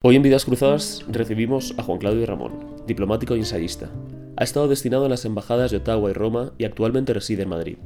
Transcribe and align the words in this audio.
Hoy 0.00 0.14
en 0.14 0.22
Vidas 0.22 0.44
Cruzadas 0.44 1.04
recibimos 1.08 1.74
a 1.76 1.82
Juan 1.82 1.98
Claudio 1.98 2.24
Ramón, 2.24 2.84
diplomático 2.86 3.34
y 3.34 3.40
ensayista. 3.40 3.90
Ha 4.36 4.44
estado 4.44 4.68
destinado 4.68 5.06
en 5.06 5.10
las 5.10 5.24
embajadas 5.24 5.72
de 5.72 5.78
Ottawa 5.78 6.08
y 6.08 6.12
Roma 6.12 6.52
y 6.56 6.66
actualmente 6.66 7.12
reside 7.12 7.42
en 7.42 7.48
Madrid. 7.48 7.78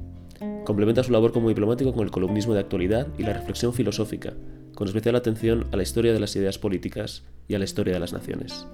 Complementa 0.67 1.03
su 1.05 1.11
labor 1.11 1.33
como 1.33 1.49
diplomático 1.49 1.95
con 1.95 2.03
el 2.03 2.11
columnismo 2.11 2.53
de 2.53 2.61
actualidad 2.61 3.07
y 3.17 3.23
la 3.23 3.33
reflexión 3.33 3.73
filosófica, 3.73 4.35
con 4.75 4.89
especial 4.89 5.17
atención 5.17 5.69
a 5.73 5.77
la 5.77 5.85
historia 5.85 6.13
de 6.13 6.21
las 6.21 6.37
ideas 6.37 6.59
políticas 6.59 7.25
y 7.49 7.55
a 7.55 7.59
la 7.59 7.65
historia 7.65 7.95
de 7.95 8.01
las 8.01 8.13
naciones. 8.13 8.67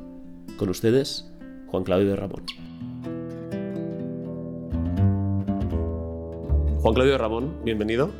Con 0.57 0.69
ustedes, 0.69 1.31
Juan 1.69 1.85
Claudio 1.85 2.17
Ramón. 2.17 2.45
Juan 6.81 6.95
Claudio 6.95 7.17
Ramón, 7.19 7.55
bienvenido. 7.63 8.11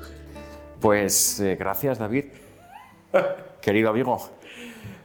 Pues 0.79 1.41
eh, 1.41 1.57
gracias, 1.57 1.99
David. 1.99 2.27
Querido 3.61 3.91
amigo. 3.91 4.38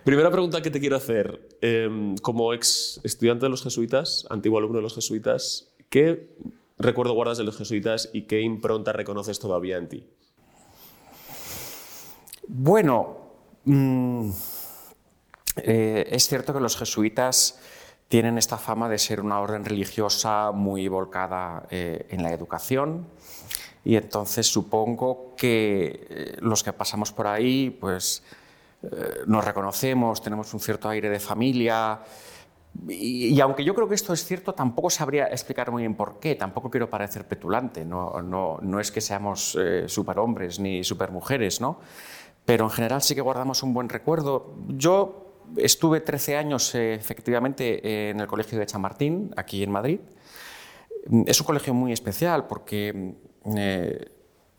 Primera 0.03 0.29
pregunta 0.29 0.61
que 0.61 0.69
te 0.69 0.81
quiero 0.81 0.97
hacer. 0.97 1.47
Em, 1.61 2.17
como 2.17 2.53
ex 2.53 2.99
estudiante 3.03 3.45
de 3.45 3.49
los 3.49 3.63
jesuitas, 3.63 4.27
antiguo 4.29 4.57
alumno 4.57 4.77
de 4.77 4.83
los 4.83 4.95
jesuitas, 4.95 5.73
¿qué 5.89 6.35
recuerdo 6.77 7.13
guardas 7.13 7.37
de 7.37 7.45
los 7.45 7.57
jesuitas 7.57 8.09
y 8.11 8.23
qué 8.23 8.41
impronta 8.41 8.91
reconoces 8.91 9.39
todavía 9.39 9.77
en 9.77 9.87
ti? 9.87 10.07
Bueno, 12.49 13.17
mm, 13.63 14.29
eh, 15.57 16.07
es 16.11 16.27
cierto 16.27 16.53
que 16.53 16.59
los 16.59 16.75
jesuitas 16.75 17.59
tienen 18.09 18.37
esta 18.37 18.57
fama 18.57 18.89
de 18.89 18.97
ser 18.97 19.21
una 19.21 19.39
orden 19.39 19.63
religiosa 19.63 20.51
muy 20.51 20.89
volcada 20.89 21.65
eh, 21.71 22.07
en 22.09 22.23
la 22.23 22.33
educación 22.33 23.07
y 23.85 23.95
entonces 23.95 24.47
supongo 24.47 25.33
que 25.37 26.07
eh, 26.09 26.35
los 26.39 26.61
que 26.61 26.73
pasamos 26.73 27.13
por 27.13 27.27
ahí, 27.27 27.69
pues 27.69 28.23
nos 29.27 29.45
reconocemos, 29.45 30.21
tenemos 30.21 30.53
un 30.53 30.59
cierto 30.59 30.89
aire 30.89 31.09
de 31.09 31.19
familia. 31.19 31.99
Y, 32.87 33.39
aunque 33.39 33.63
yo 33.63 33.75
creo 33.75 33.87
que 33.87 33.95
esto 33.95 34.13
es 34.13 34.25
cierto, 34.25 34.53
tampoco 34.53 34.89
sabría 34.89 35.27
explicar 35.27 35.71
muy 35.71 35.83
bien 35.83 35.95
por 35.95 36.19
qué, 36.19 36.35
tampoco 36.35 36.71
quiero 36.71 36.89
parecer 36.89 37.27
petulante, 37.27 37.85
no, 37.85 38.21
no, 38.21 38.57
no 38.61 38.79
es 38.79 38.91
que 38.91 38.99
seamos 38.99 39.57
eh, 39.61 39.83
superhombres 39.87 40.59
ni 40.59 40.83
supermujeres, 40.83 41.61
¿no? 41.61 41.79
pero 42.45 42.65
en 42.65 42.71
general 42.71 43.01
sí 43.01 43.15
que 43.15 43.21
guardamos 43.21 43.63
un 43.63 43.73
buen 43.73 43.89
recuerdo. 43.89 44.55
Yo 44.67 45.41
estuve 45.57 46.01
13 46.01 46.37
años 46.37 46.75
eh, 46.75 46.93
efectivamente 46.93 48.09
en 48.09 48.19
el 48.19 48.27
Colegio 48.27 48.59
de 48.59 48.65
Chamartín, 48.65 49.31
aquí 49.37 49.63
en 49.63 49.71
Madrid. 49.71 49.99
Es 51.25 51.39
un 51.39 51.45
colegio 51.45 51.73
muy 51.73 51.91
especial 51.91 52.47
porque 52.47 53.15
eh, 53.57 54.11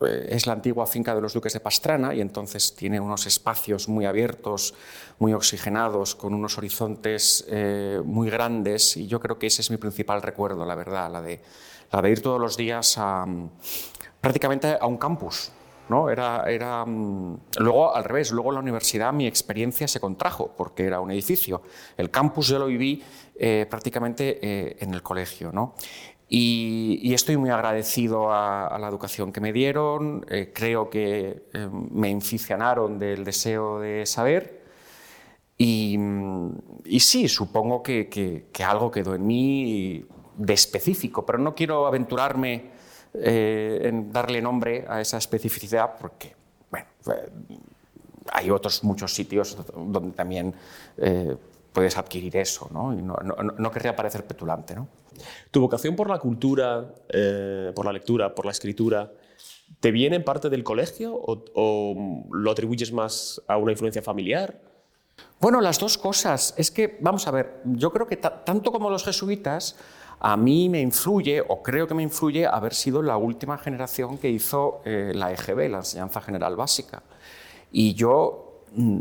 es 0.07 0.47
la 0.47 0.53
antigua 0.53 0.87
finca 0.87 1.15
de 1.15 1.21
los 1.21 1.33
duques 1.33 1.53
de 1.53 1.61
Pastrana 1.61 2.15
y 2.15 2.21
entonces 2.21 2.75
tiene 2.75 3.01
unos 3.01 3.27
espacios 3.27 3.89
muy 3.89 4.07
abiertos, 4.07 4.75
muy 5.19 5.33
oxigenados, 5.33 6.15
con 6.15 6.35
unos 6.35 6.59
horizontes 6.59 7.45
eh, 7.49 8.01
muy 8.05 8.31
grandes 8.31 8.97
y 8.97 9.07
yo 9.07 9.21
creo 9.21 9.39
que 9.39 9.47
ese 9.47 9.63
es 9.63 9.71
mi 9.71 9.77
principal 9.77 10.23
recuerdo, 10.23 10.65
la 10.65 10.75
verdad, 10.75 11.11
la 11.11 11.23
de, 11.23 11.41
ir 12.11 12.23
todos 12.23 12.41
los 12.41 12.57
días 12.57 12.97
a, 12.99 13.27
prácticamente 14.21 14.77
a 14.81 14.87
un 14.87 14.97
campus. 14.97 15.53
¿no? 15.87 16.09
Era, 16.09 16.45
era, 16.49 16.85
mm, 16.87 17.41
luego 17.59 17.95
al 17.95 18.05
revés, 18.05 18.33
luego 18.33 18.51
en 18.51 18.55
la 18.55 18.61
universidad 18.61 19.13
mi 19.13 19.27
experiencia 19.27 19.87
se 19.87 20.01
contrajo 20.01 20.55
porque 20.57 20.87
era 20.87 21.01
un 21.01 21.11
edificio. 21.11 21.63
El 21.97 22.11
campus 22.11 22.49
yo 22.49 22.59
lo 22.59 22.67
viví 22.67 23.03
eh, 23.37 23.67
prácticamente 23.69 24.83
en 24.83 24.95
el 24.95 25.03
colegio. 25.03 25.53
¿no? 25.53 25.75
Y, 26.37 27.15
estoy 27.15 27.37
muy 27.37 27.51
agradecido 27.51 28.33
a, 28.33 28.77
la 28.81 28.89
educación 28.89 29.31
que 29.33 29.41
me 29.41 29.53
dieron, 29.53 30.27
eh, 30.29 30.51
creo 30.53 30.91
que 30.91 31.45
eh, 31.53 31.69
me 31.71 32.11
inficionaron 32.11 32.99
del 32.99 33.23
deseo 33.23 33.79
de 33.79 34.05
saber 34.05 34.65
y, 35.57 35.97
sí, 36.99 37.29
supongo 37.29 37.85
que, 37.85 38.51
algo 38.67 38.91
quedó 38.91 39.15
en 39.15 39.25
mí 39.25 40.05
de 40.37 40.53
específico, 40.55 41.25
pero 41.25 41.39
no 41.39 41.55
quiero 41.55 41.87
aventurarme 41.87 42.73
eh, 43.15 43.83
en 43.85 44.11
darle 44.11 44.43
nombre 44.43 44.85
a 44.89 45.01
esa 45.01 45.19
especificidad 45.19 45.95
porque, 46.01 46.35
bueno, 46.69 46.89
hay 48.33 48.51
otros 48.51 48.83
muchos 48.83 49.15
sitios 49.15 49.57
donde 49.73 50.11
también 50.11 50.53
puedes 51.73 51.97
adquirir 51.97 52.37
eso, 52.39 52.69
¿no? 52.73 52.93
Y 52.93 53.03
no, 53.03 53.15
no, 53.15 53.71
querría 53.71 53.95
parecer 53.95 54.27
petulante, 54.27 54.75
¿no? 54.75 54.89
¿Tu 55.51 55.61
vocación 55.61 55.97
por 55.97 56.09
la 56.09 56.19
cultura, 56.19 56.95
eh, 57.09 57.73
por 57.75 57.87
la 57.87 57.93
lectura, 57.93 58.35
por 58.35 58.45
la 58.45 58.53
escritura, 58.53 59.13
te 59.81 59.91
viene 59.91 60.17
en 60.17 60.25
parte 60.25 60.51
del 60.51 60.65
colegio 60.65 61.15
o, 61.15 62.27
lo 62.33 62.51
atribuyes 62.51 62.93
más 62.93 63.43
a 63.49 63.57
una 63.57 63.73
influencia 63.73 64.03
familiar? 64.03 64.61
Bueno, 65.41 65.61
las 65.61 65.79
dos 65.79 65.99
cosas. 65.99 66.55
Es 66.57 66.71
que, 66.71 66.99
vamos 67.01 67.27
a 67.27 67.31
ver, 67.31 67.61
yo 67.65 67.93
creo 67.93 68.07
que 68.07 68.17
tanto 68.17 68.73
como 68.73 68.91
los 68.91 69.05
jesuitas, 69.05 69.77
a 70.21 70.37
mí 70.37 70.69
me 70.69 70.81
influye, 70.81 71.43
o 71.47 71.63
creo 71.63 71.87
que 71.87 71.95
me 71.95 72.03
influye, 72.03 72.47
haber 72.47 72.75
sido 72.75 73.03
la 73.03 73.17
última 73.17 73.59
generación 73.59 74.17
que 74.19 74.31
hizo 74.31 74.81
eh, 74.85 75.13
la 75.15 75.33
EGB, 75.33 75.69
la 75.69 75.79
Enseñanza 75.79 76.21
General 76.21 76.57
Básica. 76.57 77.03
Y 77.71 77.95
yo 77.95 78.63
mm, 78.73 79.01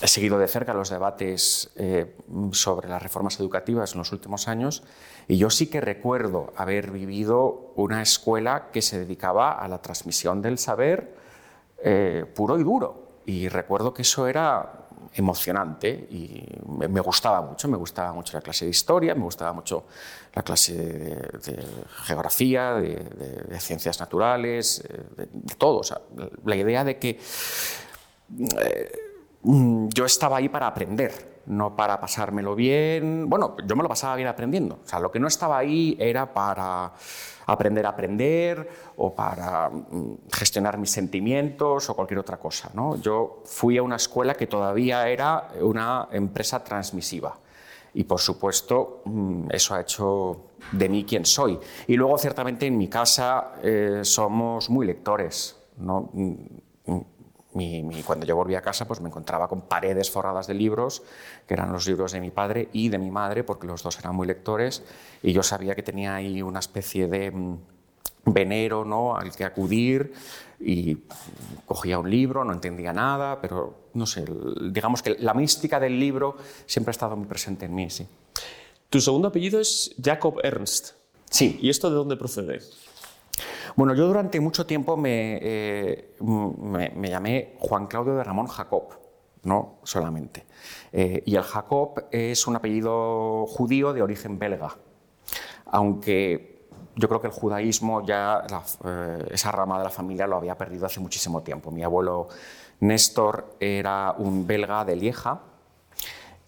He 0.00 0.06
seguido 0.06 0.38
de 0.38 0.46
cerca 0.46 0.74
los 0.74 0.90
debates 0.90 1.70
eh, 1.76 2.14
sobre 2.52 2.88
las 2.88 3.02
reformas 3.02 3.40
educativas 3.40 3.92
en 3.92 3.98
los 3.98 4.12
últimos 4.12 4.46
años 4.46 4.84
y 5.26 5.38
yo 5.38 5.50
sí 5.50 5.66
que 5.68 5.80
recuerdo 5.80 6.52
haber 6.56 6.90
vivido 6.92 7.72
una 7.74 8.00
escuela 8.00 8.68
que 8.72 8.80
se 8.80 8.98
dedicaba 9.00 9.52
a 9.52 9.66
la 9.66 9.82
transmisión 9.82 10.40
del 10.40 10.58
saber 10.58 11.16
eh, 11.82 12.24
puro 12.34 12.58
y 12.58 12.64
duro. 12.64 13.08
Y 13.26 13.48
recuerdo 13.48 13.92
que 13.92 14.02
eso 14.02 14.26
era 14.26 14.88
emocionante 15.14 15.88
y 15.88 16.46
me, 16.66 17.00
gustaba 17.00 17.42
mucho. 17.42 17.66
Me 17.68 17.76
gustaba 17.76 18.12
mucho 18.12 18.36
la 18.36 18.40
clase 18.40 18.66
de 18.66 18.70
historia, 18.70 19.14
me 19.14 19.22
gustaba 19.22 19.52
mucho 19.52 19.84
la 20.32 20.42
clase 20.42 20.74
de, 20.74 21.66
geografía, 22.04 22.74
de, 22.74 23.60
ciencias 23.60 23.98
naturales, 24.00 24.84
eh, 24.88 25.28
de, 25.28 25.54
todo. 25.56 25.82
la 26.44 26.56
idea 26.56 26.84
de 26.84 26.98
que 26.98 27.18
yo 29.42 30.04
estaba 30.04 30.38
ahí 30.38 30.48
para 30.48 30.66
aprender, 30.66 31.42
no 31.46 31.76
para 31.76 32.00
pasármelo 32.00 32.54
bien. 32.54 33.28
Bueno, 33.28 33.56
yo 33.64 33.76
me 33.76 33.82
lo 33.82 33.88
pasaba 33.88 34.16
bien 34.16 34.28
aprendiendo. 34.28 34.80
O 34.84 34.88
sea, 34.88 35.00
lo 35.00 35.10
que 35.10 35.20
no 35.20 35.28
estaba 35.28 35.58
ahí 35.58 35.96
era 35.98 36.32
para 36.32 36.92
aprender 37.46 37.86
a 37.86 37.90
aprender 37.90 38.68
o 38.96 39.14
para 39.14 39.70
mm, 39.70 40.28
gestionar 40.30 40.76
mis 40.76 40.90
sentimientos 40.90 41.88
o 41.88 41.94
cualquier 41.94 42.20
otra 42.20 42.36
cosa. 42.36 42.70
¿no? 42.74 42.96
Yo 42.96 43.42
fui 43.44 43.78
a 43.78 43.82
una 43.82 43.96
escuela 43.96 44.34
que 44.34 44.46
todavía 44.46 45.08
era 45.08 45.48
una 45.60 46.08
empresa 46.12 46.62
transmisiva. 46.62 47.38
Y 47.94 48.04
por 48.04 48.20
supuesto, 48.20 49.02
mm, 49.06 49.48
eso 49.50 49.74
ha 49.74 49.80
hecho 49.80 50.50
de 50.72 50.88
mí 50.88 51.04
quien 51.04 51.24
soy. 51.24 51.58
Y 51.86 51.96
luego, 51.96 52.18
ciertamente, 52.18 52.66
en 52.66 52.76
mi 52.76 52.88
casa 52.88 53.52
eh, 53.62 54.00
somos 54.02 54.68
muy 54.68 54.86
lectores. 54.86 55.56
¿no? 55.78 56.10
Cuando 58.06 58.26
yo 58.26 58.36
volví 58.36 58.54
a 58.54 58.60
casa 58.60 58.86
pues 58.86 59.00
me 59.00 59.08
encontraba 59.08 59.48
con 59.48 59.62
paredes 59.62 60.10
forradas 60.10 60.46
de 60.46 60.54
libros, 60.54 61.02
que 61.46 61.54
eran 61.54 61.72
los 61.72 61.86
libros 61.86 62.12
de 62.12 62.20
mi 62.20 62.30
padre 62.30 62.68
y 62.72 62.88
de 62.88 62.98
mi 62.98 63.10
madre, 63.10 63.44
porque 63.44 63.66
los 63.66 63.82
dos 63.82 63.98
eran 63.98 64.14
muy 64.14 64.26
lectores, 64.26 64.82
y 65.22 65.32
yo 65.32 65.42
sabía 65.42 65.74
que 65.74 65.82
tenía 65.82 66.14
ahí 66.14 66.42
una 66.42 66.60
especie 66.60 67.08
de 67.08 67.30
mm, 67.30 67.58
venero 68.26 68.84
¿no? 68.84 69.16
al 69.16 69.34
que 69.34 69.44
acudir, 69.44 70.12
y 70.60 70.98
cogía 71.66 71.98
un 71.98 72.10
libro, 72.10 72.44
no 72.44 72.52
entendía 72.52 72.92
nada, 72.92 73.40
pero 73.40 73.88
no 73.94 74.06
sé, 74.06 74.24
digamos 74.70 75.02
que 75.02 75.16
la 75.18 75.34
mística 75.34 75.78
del 75.78 75.98
libro 75.98 76.36
siempre 76.66 76.90
ha 76.90 76.92
estado 76.92 77.16
muy 77.16 77.26
presente 77.26 77.66
en 77.66 77.74
mí, 77.74 77.90
sí. 77.90 78.06
Tu 78.90 79.00
segundo 79.00 79.28
apellido 79.28 79.60
es 79.60 79.94
Jacob 80.02 80.40
Ernst. 80.42 80.92
Sí. 81.30 81.58
¿Y 81.60 81.68
esto 81.68 81.90
de 81.90 81.96
dónde 81.96 82.16
procede? 82.16 82.60
Bueno, 83.76 83.94
yo 83.94 84.06
durante 84.06 84.40
mucho 84.40 84.66
tiempo 84.66 85.00
eh, 85.04 86.14
me, 86.20 87.10
llamé 87.10 87.56
Juan 87.58 87.86
Claudio 87.86 88.14
de 88.16 88.24
Ramón 88.24 88.46
Jacob, 88.46 88.88
no 89.44 89.78
solamente. 89.82 90.46
Eh, 90.92 91.22
y 91.26 91.36
el 91.36 91.42
Jacob 91.42 92.04
es 92.10 92.46
un 92.46 92.56
apellido 92.56 93.46
judío 93.46 93.92
de 93.92 94.02
origen 94.02 94.38
belga, 94.38 94.76
aunque 95.66 96.66
yo 96.96 97.08
creo 97.08 97.20
que 97.20 97.28
el 97.28 97.32
judaísmo 97.32 98.04
ya, 98.04 98.44
eh, 98.84 99.28
esa 99.30 99.52
rama 99.52 99.78
de 99.78 99.84
la 99.84 99.90
familia 99.90 100.26
lo 100.26 100.36
había 100.36 100.56
perdido 100.56 100.86
hace 100.86 101.00
muchísimo 101.00 101.42
tiempo. 101.42 101.70
Mi 101.70 101.84
abuelo 101.84 102.28
Néstor 102.80 103.56
era 103.60 104.14
un 104.18 104.46
belga 104.46 104.84
de 104.84 104.96
Lieja, 104.96 105.42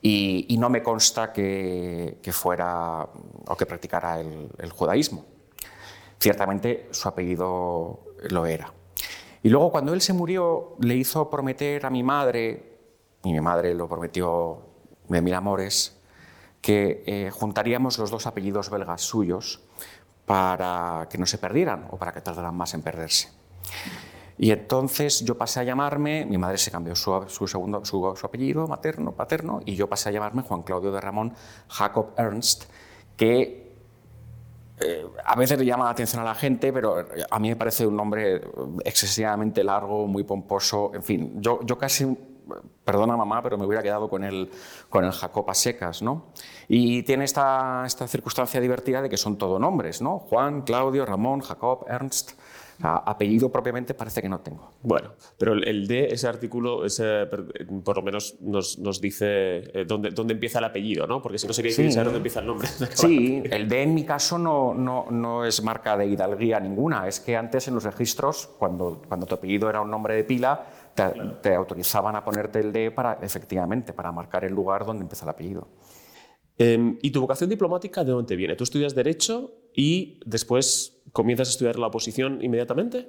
y, 0.03 0.57
no 0.59 0.71
me 0.71 0.83
consta 0.83 1.31
que, 1.31 2.19
fuera 2.33 3.07
o 3.47 3.55
que 3.55 3.67
practicara 3.67 4.19
el 4.19 4.73
judaísmo. 4.73 5.27
Ciertamente 6.21 6.89
su 6.91 7.09
apellido 7.09 8.05
lo 8.29 8.47
era. 8.47 8.73
Y 9.43 9.49
luego 9.49 9.73
cuando 9.73 9.95
él 9.95 10.03
se 10.03 10.13
murió 10.13 10.77
le 10.81 10.95
hizo 10.95 11.31
prometer 11.31 11.87
a 11.87 11.91
mi 11.91 12.03
madre, 12.03 12.77
y 13.25 13.33
mi 13.33 13.41
madre 13.41 13.75
lo 13.75 13.89
prometió 13.89 14.63
de 15.09 15.23
mil 15.23 15.35
amores, 15.35 15.97
que 16.61 17.03
eh, 17.07 17.31
juntaríamos 17.31 17.99
los 17.99 18.11
dos 18.11 18.27
apellidos 18.27 18.69
belgas 18.69 19.01
suyos 19.01 19.63
para 20.27 21.09
que 21.11 21.19
no 21.19 21.25
se 21.25 21.39
perdieran 21.39 21.89
o 21.91 21.97
para 21.97 22.13
que 22.13 22.21
tardaran 22.21 22.55
más 22.55 22.75
en 22.75 22.83
perderse. 22.83 23.31
Y 24.37 24.53
entonces 24.53 25.21
yo 25.25 25.37
pasé 25.37 25.61
a 25.61 25.65
llamarme, 25.65 26.25
mi 26.25 26.39
madre 26.39 26.57
se 26.57 26.71
cambió 26.71 26.95
su, 26.95 27.47
segundo, 27.47 27.85
su, 27.85 28.07
apellido 28.07 28.67
materno, 28.67 29.13
paterno, 29.13 29.61
y 29.67 29.75
yo 29.75 29.87
pasé 29.87 30.09
a 30.09 30.13
llamarme 30.13 30.43
Juan 30.43 30.63
Claudio 30.63 30.93
de 30.93 31.01
Ramón 31.01 31.35
Jacob 31.69 32.13
Ernst, 32.17 32.65
que 33.17 33.70
eh, 34.81 35.07
a 35.25 35.37
veces 35.37 35.61
llama 35.61 35.85
la 35.85 35.91
atención 35.91 36.23
a 36.23 36.25
la 36.25 36.35
gente, 36.35 36.73
pero 36.73 37.05
a 37.31 37.39
mí 37.39 37.49
me 37.49 37.57
parece 37.57 37.87
un 37.87 37.97
nombre 37.97 38.41
excesivamente 38.85 39.63
largo, 39.63 40.07
muy 40.07 40.25
pomposo, 40.25 40.93
en 40.95 41.03
fin, 41.03 41.41
yo, 41.41 41.61
yo 41.65 41.79
casi 41.79 42.17
perdona 42.85 43.17
mamá, 43.17 43.43
pero 43.43 43.57
me 43.59 43.67
hubiera 43.67 43.83
quedado 43.83 44.09
con 44.09 44.25
el, 44.25 44.51
con 44.89 45.05
el 45.05 45.13
Jacob 45.13 45.49
a 45.49 45.55
secas, 45.55 46.03
¿no? 46.03 46.33
Y 46.69 47.03
tiene 47.03 47.25
esta, 47.25 47.85
esta 47.87 48.09
circunstancia 48.09 48.61
divertida 48.61 49.03
de 49.03 49.09
que 49.09 49.17
son 49.17 49.37
todo 49.37 49.59
nombres, 49.59 50.03
¿no? 50.03 50.19
Juan, 50.19 50.63
Claudio, 50.63 51.07
Ramón, 51.07 51.41
Jacob, 51.41 51.85
Ernst. 51.89 52.40
Apellido 52.83 53.51
propiamente 53.51 53.95
parece 53.95 54.23
que 54.23 54.29
no 54.29 54.41
tengo. 54.41 54.71
Bueno, 54.83 55.13
pero 55.39 55.53
el 55.53 55.87
D, 55.87 56.09
ese 56.13 56.29
artículo, 56.29 56.85
ese, 56.85 57.27
por 57.85 57.97
lo 57.97 58.03
menos 58.03 58.37
nos, 58.41 58.79
nos 58.79 59.01
dice 59.01 59.81
eh, 59.81 59.85
dónde, 59.87 60.11
dónde, 60.11 60.35
empieza 60.35 60.59
el 60.59 60.65
apellido, 60.65 61.07
¿no? 61.07 61.21
Porque 61.21 61.39
si 61.39 61.47
no 61.47 61.53
sería 61.53 61.71
difícil 61.71 61.93
saber 61.93 62.07
dónde 62.07 62.19
empieza 62.19 62.41
el 62.41 62.47
nombre. 62.47 62.69
Sí, 62.95 63.43
el 63.51 63.69
D 63.69 63.83
en 63.83 63.95
mi 63.95 64.05
caso 64.05 64.39
no, 64.39 64.75
no, 64.75 65.07
no, 65.11 65.45
es 65.45 65.63
marca 65.63 65.97
de 65.97 66.07
hidalguía 66.07 66.61
ninguna. 66.61 67.07
Es 67.09 67.21
que 67.21 67.37
antes 67.37 67.69
en 67.69 67.75
los 67.75 67.85
registros, 67.85 68.49
cuando, 68.59 69.03
cuando 69.07 69.27
tu 69.27 69.35
apellido 69.35 69.71
era 69.71 69.81
un 69.81 69.91
nombre 69.91 70.15
de 70.15 70.25
pila, 70.25 70.67
te, 71.43 71.55
autorizaban 71.55 72.17
a 72.17 72.25
ponerte 72.25 72.61
el 72.61 72.73
D 72.73 72.91
para, 72.91 73.19
efectivamente, 73.23 73.93
para 73.93 74.13
marcar 74.13 74.45
el 74.45 74.53
lugar 74.53 74.85
donde 74.85 75.03
empieza 75.03 75.25
el 75.25 75.31
apellido. 75.31 75.69
Em, 76.59 76.99
¿Y 77.01 77.11
tu 77.11 77.21
vocación 77.21 77.49
diplomática 77.49 78.05
de 78.05 78.13
dónde 78.13 78.37
viene? 78.37 78.55
¿Tú 78.55 78.65
estudias 78.65 78.95
Derecho 78.95 79.60
y 79.75 80.21
después 80.25 81.01
comienzas 81.13 81.49
a 81.49 81.51
estudiar 81.53 81.79
la 81.79 81.89
oposición 81.89 82.43
inmediatamente? 82.43 83.09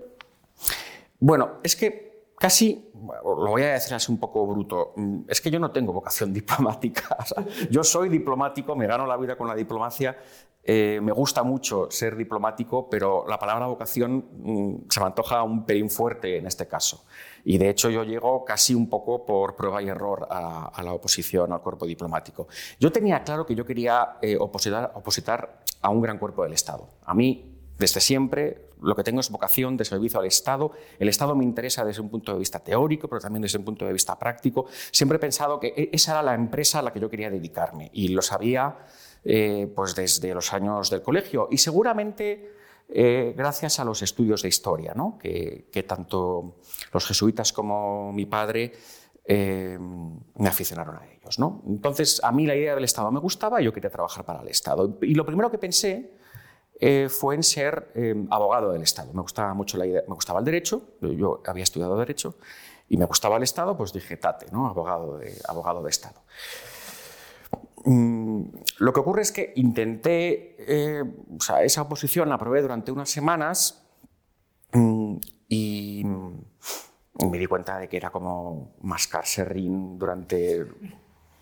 Bueno, 1.19 1.59
es 1.63 1.75
que 1.75 2.11
casi, 2.41 2.89
lo 3.23 3.49
voy 3.49 3.61
a 3.61 3.73
decir 3.73 3.93
así 3.93 4.11
un 4.11 4.19
poco 4.19 4.47
bruto, 4.47 4.95
es 5.27 5.39
que 5.39 5.51
yo 5.51 5.59
no 5.59 5.69
tengo 5.69 5.93
vocación 5.93 6.33
diplomática. 6.33 7.15
yo 7.69 7.83
soy 7.83 8.09
diplomático, 8.09 8.75
me 8.75 8.87
gano 8.87 9.05
la 9.05 9.15
vida 9.17 9.37
con 9.37 9.47
la 9.47 9.55
diplomacia, 9.55 10.17
eh, 10.63 10.99
me 11.01 11.11
gusta 11.11 11.41
mucho 11.41 11.89
ser 11.89 12.15
diplomático, 12.15 12.87
pero 12.89 13.25
la 13.27 13.39
palabra 13.39 13.65
vocación 13.65 14.25
mm, 14.31 14.89
se 14.89 14.99
me 14.99 15.07
antoja 15.07 15.41
un 15.43 15.65
pelín 15.65 15.89
fuerte 15.89 16.37
en 16.37 16.45
este 16.45 16.67
caso. 16.67 17.05
Y 17.43 17.57
de 17.57 17.69
hecho 17.69 17.89
yo 17.89 18.03
llego 18.03 18.45
casi 18.45 18.75
un 18.75 18.87
poco 18.87 19.25
por 19.25 19.55
prueba 19.55 19.81
y 19.81 19.87
error 19.87 20.27
a, 20.29 20.81
la 20.83 20.93
oposición 20.93 21.51
al 21.51 21.61
cuerpo 21.61 21.87
diplomático. 21.87 22.47
Yo 22.79 22.91
tenía 22.91 23.23
claro 23.23 23.45
que 23.45 23.55
yo 23.55 23.65
quería 23.65 24.17
eh, 24.21 24.37
opositar, 24.39 24.91
opositar 24.93 25.63
a 25.81 25.89
un 25.89 26.01
gran 26.01 26.19
cuerpo 26.19 26.43
del 26.43 26.53
Estado. 26.53 26.87
A 27.05 27.15
mí, 27.15 27.57
desde 27.79 27.99
siempre, 27.99 28.69
lo 28.81 28.95
que 28.95 29.03
tengo 29.03 29.19
es 29.19 29.29
vocación 29.31 29.77
de 29.77 29.85
servicio 29.85 30.19
al 30.19 30.27
Estado. 30.27 30.71
El 30.99 31.09
Estado 31.09 31.35
me 31.35 31.43
interesa 31.43 31.83
desde 31.83 32.01
un 32.01 32.09
punto 32.09 32.33
de 32.33 32.39
vista 32.39 32.59
teórico, 32.59 33.07
pero 33.07 33.19
también 33.19 33.41
desde 33.41 33.57
un 33.57 33.65
punto 33.65 33.85
de 33.85 33.93
vista 33.93 34.17
práctico. 34.17 34.65
Siempre 34.91 35.15
he 35.17 35.19
pensado 35.19 35.59
que 35.59 35.73
e, 35.75 35.89
esa 35.91 36.11
era 36.11 36.21
la 36.23 36.35
empresa 36.35 36.79
a 36.79 36.81
la 36.83 36.93
que 36.93 36.99
yo 36.99 37.09
quería 37.09 37.31
dedicarme 37.31 37.89
y 37.93 38.09
lo 38.09 38.21
sabía 38.21 38.77
eh, 39.23 39.71
pues 39.75 39.94
desde 39.94 40.33
los 40.33 40.51
años 40.51 40.89
del 40.89 41.03
colegio. 41.03 41.47
Y 41.51 41.59
seguramente 41.59 42.53
eh, 42.89 43.35
gracias 43.38 43.79
a 43.79 43.85
los 43.85 44.01
estudios 44.01 44.41
de 44.41 44.50
historia, 44.50 44.94
¿no? 44.95 45.19
que, 45.19 45.85
tanto 45.88 46.56
los 46.91 47.06
jesuitas 47.06 47.53
como 47.53 48.12
mi 48.13 48.25
padre 48.25 48.73
eh, 49.23 49.77
me 49.79 50.47
aficionaron 50.47 50.95
a 50.95 51.06
ellos. 51.06 51.38
¿no? 51.38 51.62
Entonces, 51.68 52.19
a 52.23 52.31
mí 52.31 52.47
la 52.47 52.56
idea 52.56 52.73
del 52.73 52.83
Estado 52.83 53.12
me 53.12 53.19
gustaba 53.19 53.62
yo 53.62 53.71
quería 53.71 53.91
trabajar 53.91 54.25
para 54.25 54.41
el 54.41 54.47
Estado. 54.47 54.97
Y 55.03 55.13
lo 55.13 55.24
primero 55.24 55.51
que 55.51 55.59
pensé 55.59 56.17
fue 57.09 57.35
en 57.35 57.44
ser 57.44 57.94
abogado 58.31 58.71
del 58.71 58.81
Estado. 58.81 59.13
Me 59.13 59.21
gustaba 59.21 59.53
mucho 59.53 59.77
la 59.77 59.85
idea, 59.85 60.01
me 60.07 60.15
gustaba 60.15 60.39
el 60.39 60.45
derecho, 60.45 60.95
yo 61.00 61.44
había 61.45 61.62
estudiado 61.62 61.95
derecho, 61.95 62.38
y 62.89 62.97
me 62.97 63.06
gustaba 63.06 63.38
el 63.38 63.44
Estado, 63.44 63.77
pues 63.77 63.94
dije, 63.94 64.17
tate, 64.17 64.47
¿no? 64.51 64.67
abogado, 64.67 65.19
abogado 65.47 65.83
de 65.83 65.91
Estado. 65.91 66.21
Mm, 67.83 68.43
lo 68.79 68.93
que 68.93 68.99
ocurre 68.99 69.21
es 69.23 69.31
que 69.31 69.53
intenté, 69.55 70.55
eh, 70.59 71.03
esa 71.63 71.81
oposición 71.81 72.29
la 72.29 72.37
probé 72.37 72.61
durante 72.61 72.91
unas 72.91 73.09
semanas 73.09 73.83
mm, 74.73 75.15
y 75.49 76.03
me 77.29 77.37
di 77.37 77.45
cuenta 77.45 77.77
de 77.77 77.87
que 77.87 77.97
era 77.97 78.09
como 78.09 78.75
mascar 78.81 79.25
serrín 79.25 79.97
durante 79.97 80.65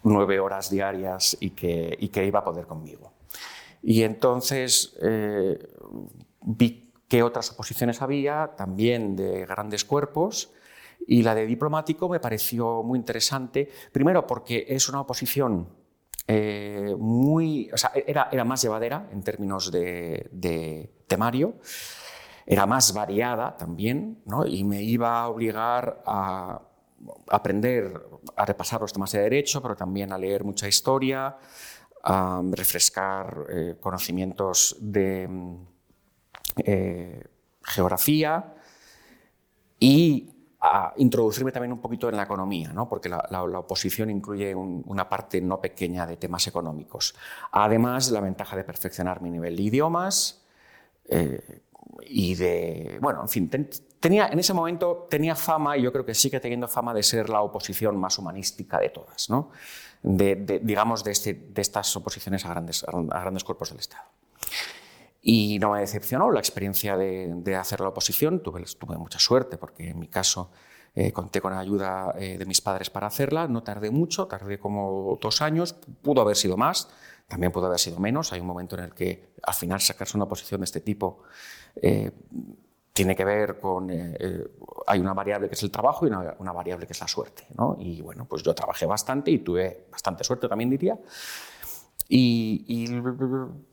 nueve 0.03 0.39
horas 0.39 0.69
diarias 0.69 1.37
y 1.39 1.51
que, 1.51 2.09
que 2.11 2.25
iba 2.25 2.39
a 2.39 2.43
poder 2.43 2.65
conmigo. 2.65 3.13
Y 3.81 4.03
entonces 4.03 4.97
eh, 5.01 5.57
vi 6.41 6.93
qué 7.07 7.23
otras 7.23 7.51
oposiciones 7.51 8.01
había, 8.01 8.55
también 8.55 9.15
de 9.15 9.45
grandes 9.45 9.83
cuerpos, 9.85 10.51
y 11.07 11.23
la 11.23 11.33
de 11.33 11.45
diplomático 11.45 12.07
me 12.09 12.19
pareció 12.19 12.83
muy 12.83 12.99
interesante, 12.99 13.69
primero 13.91 14.27
porque 14.27 14.65
es 14.69 14.89
una 14.89 15.01
oposición 15.01 15.78
eh, 16.31 16.95
muy, 16.95 17.71
era, 18.05 18.29
era, 18.31 18.45
más 18.45 18.61
llevadera 18.61 19.09
en 19.11 19.23
términos 19.23 19.71
de, 19.71 20.93
temario, 21.07 21.55
era 22.45 22.67
más 22.67 22.93
variada 22.93 23.57
también, 23.57 24.21
y 24.45 24.63
me 24.63 24.83
iba 24.83 25.21
a 25.21 25.27
obligar 25.27 26.03
a 26.05 26.61
aprender 27.29 27.99
a 28.35 28.45
repasar 28.45 28.79
los 28.79 28.93
temas 28.93 29.11
de 29.11 29.21
derecho, 29.21 29.59
pero 29.59 29.75
también 29.75 30.13
a 30.13 30.19
leer 30.19 30.43
mucha 30.43 30.67
historia, 30.67 31.35
a 32.03 32.41
refrescar 32.51 33.47
eh, 33.49 33.75
conocimientos 33.79 34.77
de 34.79 35.27
eh, 36.57 37.23
geografía 37.63 38.53
y 39.79 40.29
a 40.61 40.93
introducirme 40.97 41.51
también 41.51 41.71
un 41.71 41.79
poquito 41.79 42.09
en 42.09 42.17
la 42.17 42.23
economía, 42.23 42.73
¿no? 42.73 42.89
porque 42.89 43.07
la, 43.07 43.43
oposición 43.43 44.09
incluye 44.09 44.53
una 44.53 45.07
parte 45.07 45.39
no 45.41 45.61
pequeña 45.61 46.05
de 46.05 46.17
temas 46.17 46.47
económicos. 46.47 47.15
Además, 47.51 48.11
la 48.11 48.19
ventaja 48.19 48.57
de 48.57 48.63
perfeccionar 48.63 49.21
mi 49.21 49.29
nivel 49.29 49.55
de 49.55 49.63
idiomas 49.63 50.43
eh, 51.07 51.61
y 52.01 52.35
de, 52.35 52.97
bueno, 53.01 53.21
en 53.21 53.29
fin, 53.29 53.49
tenía, 53.99 54.27
en 54.27 54.39
ese 54.39 54.53
momento 54.53 55.07
tenía 55.09 55.35
fama, 55.35 55.77
y 55.77 55.83
yo 55.83 55.93
creo 55.93 56.05
que 56.05 56.13
sigue 56.13 56.39
teniendo 56.39 56.67
fama 56.67 56.93
de 56.93 57.03
ser 57.03 57.29
la 57.29 57.41
oposición 57.41 57.97
más 57.97 58.17
humanística 58.19 58.79
de 58.79 58.89
todas, 58.89 59.29
¿no? 59.29 59.51
de, 60.03 60.59
digamos, 60.61 61.03
de, 61.03 61.11
este, 61.11 61.33
de, 61.33 61.61
estas 61.61 61.95
oposiciones 61.95 62.45
a 62.45 62.49
grandes, 62.49 62.83
a 62.83 63.19
grandes 63.21 63.43
cuerpos 63.43 63.69
del 63.69 63.79
Estado. 63.79 64.03
Y 65.21 65.59
no 65.59 65.71
me 65.71 65.81
decepcionó 65.81 66.31
la 66.31 66.39
experiencia 66.39 66.95
de, 66.95 67.55
hacer 67.55 67.81
la 67.81 67.89
oposición, 67.89 68.41
tuve, 68.41 68.63
tuve, 68.77 68.97
mucha 68.97 69.19
suerte 69.19 69.57
porque 69.57 69.89
en 69.89 69.99
mi 69.99 70.07
caso 70.07 70.51
eh, 70.95 71.11
conté 71.11 71.41
con 71.41 71.53
la 71.53 71.59
ayuda 71.59 72.15
eh, 72.17 72.37
de 72.37 72.45
mis 72.45 72.61
padres 72.61 72.89
para 72.89 73.07
hacerla, 73.07 73.47
no 73.47 73.61
tardé 73.61 73.91
mucho, 73.91 74.27
tardé 74.27 74.59
como 74.59 75.17
dos 75.21 75.41
años, 75.41 75.73
pudo 76.01 76.21
haber 76.21 76.35
sido 76.35 76.57
más, 76.57 76.89
también 77.27 77.51
pudo 77.51 77.67
haber 77.67 77.79
sido 77.79 77.99
menos, 77.99 78.33
hay 78.33 78.39
un 78.39 78.47
momento 78.47 78.77
en 78.77 78.85
el 78.85 78.93
que 78.93 79.33
al 79.43 79.53
final 79.53 79.81
sacarse 79.81 80.17
una 80.17 80.25
oposición 80.25 80.61
de 80.61 80.65
este 80.65 80.79
tipo 80.79 81.23
eh, 81.75 82.11
tiene 82.93 83.15
que 83.15 83.23
ver 83.23 83.59
con, 83.59 83.89
hay 83.89 84.99
una 84.99 85.13
variable 85.13 85.47
que 85.47 85.55
es 85.55 85.63
el 85.63 85.71
trabajo 85.71 86.05
y 86.05 86.09
una, 86.09 86.35
una 86.39 86.51
variable 86.51 86.85
que 86.85 86.93
es 86.93 86.99
la 86.99 87.07
suerte, 87.07 87.45
¿no? 87.55 87.77
Y 87.79 88.01
bueno, 88.01 88.25
pues 88.25 88.43
yo 88.43 88.53
trabajé 88.53 88.85
bastante 88.85 89.31
y 89.31 89.39
tuve 89.39 89.85
bastante 89.89 90.25
suerte 90.25 90.49
también 90.49 90.69
diría, 90.69 90.97
y, 92.09 92.87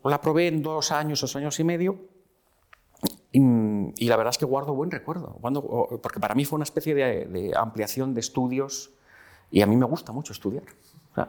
la 0.04 0.20
probé 0.20 0.48
en 0.48 0.62
dos 0.62 0.92
años, 0.92 1.20
dos 1.22 1.34
años 1.36 1.58
y 1.58 1.64
medio. 1.64 1.98
Y, 3.32 4.06
la 4.06 4.16
verdad 4.16 4.30
es 4.30 4.38
que 4.38 4.44
guardo 4.44 4.74
buen 4.74 4.90
recuerdo, 4.90 5.38
porque 6.02 6.20
para 6.20 6.34
mí 6.34 6.44
fue 6.44 6.56
una 6.56 6.64
especie 6.64 6.94
de, 6.94 7.52
ampliación 7.56 8.14
de 8.14 8.20
estudios 8.20 8.92
y 9.50 9.62
a 9.62 9.66
mí 9.66 9.76
me 9.76 9.86
gusta 9.86 10.12
mucho 10.12 10.32
estudiar. 10.32 10.64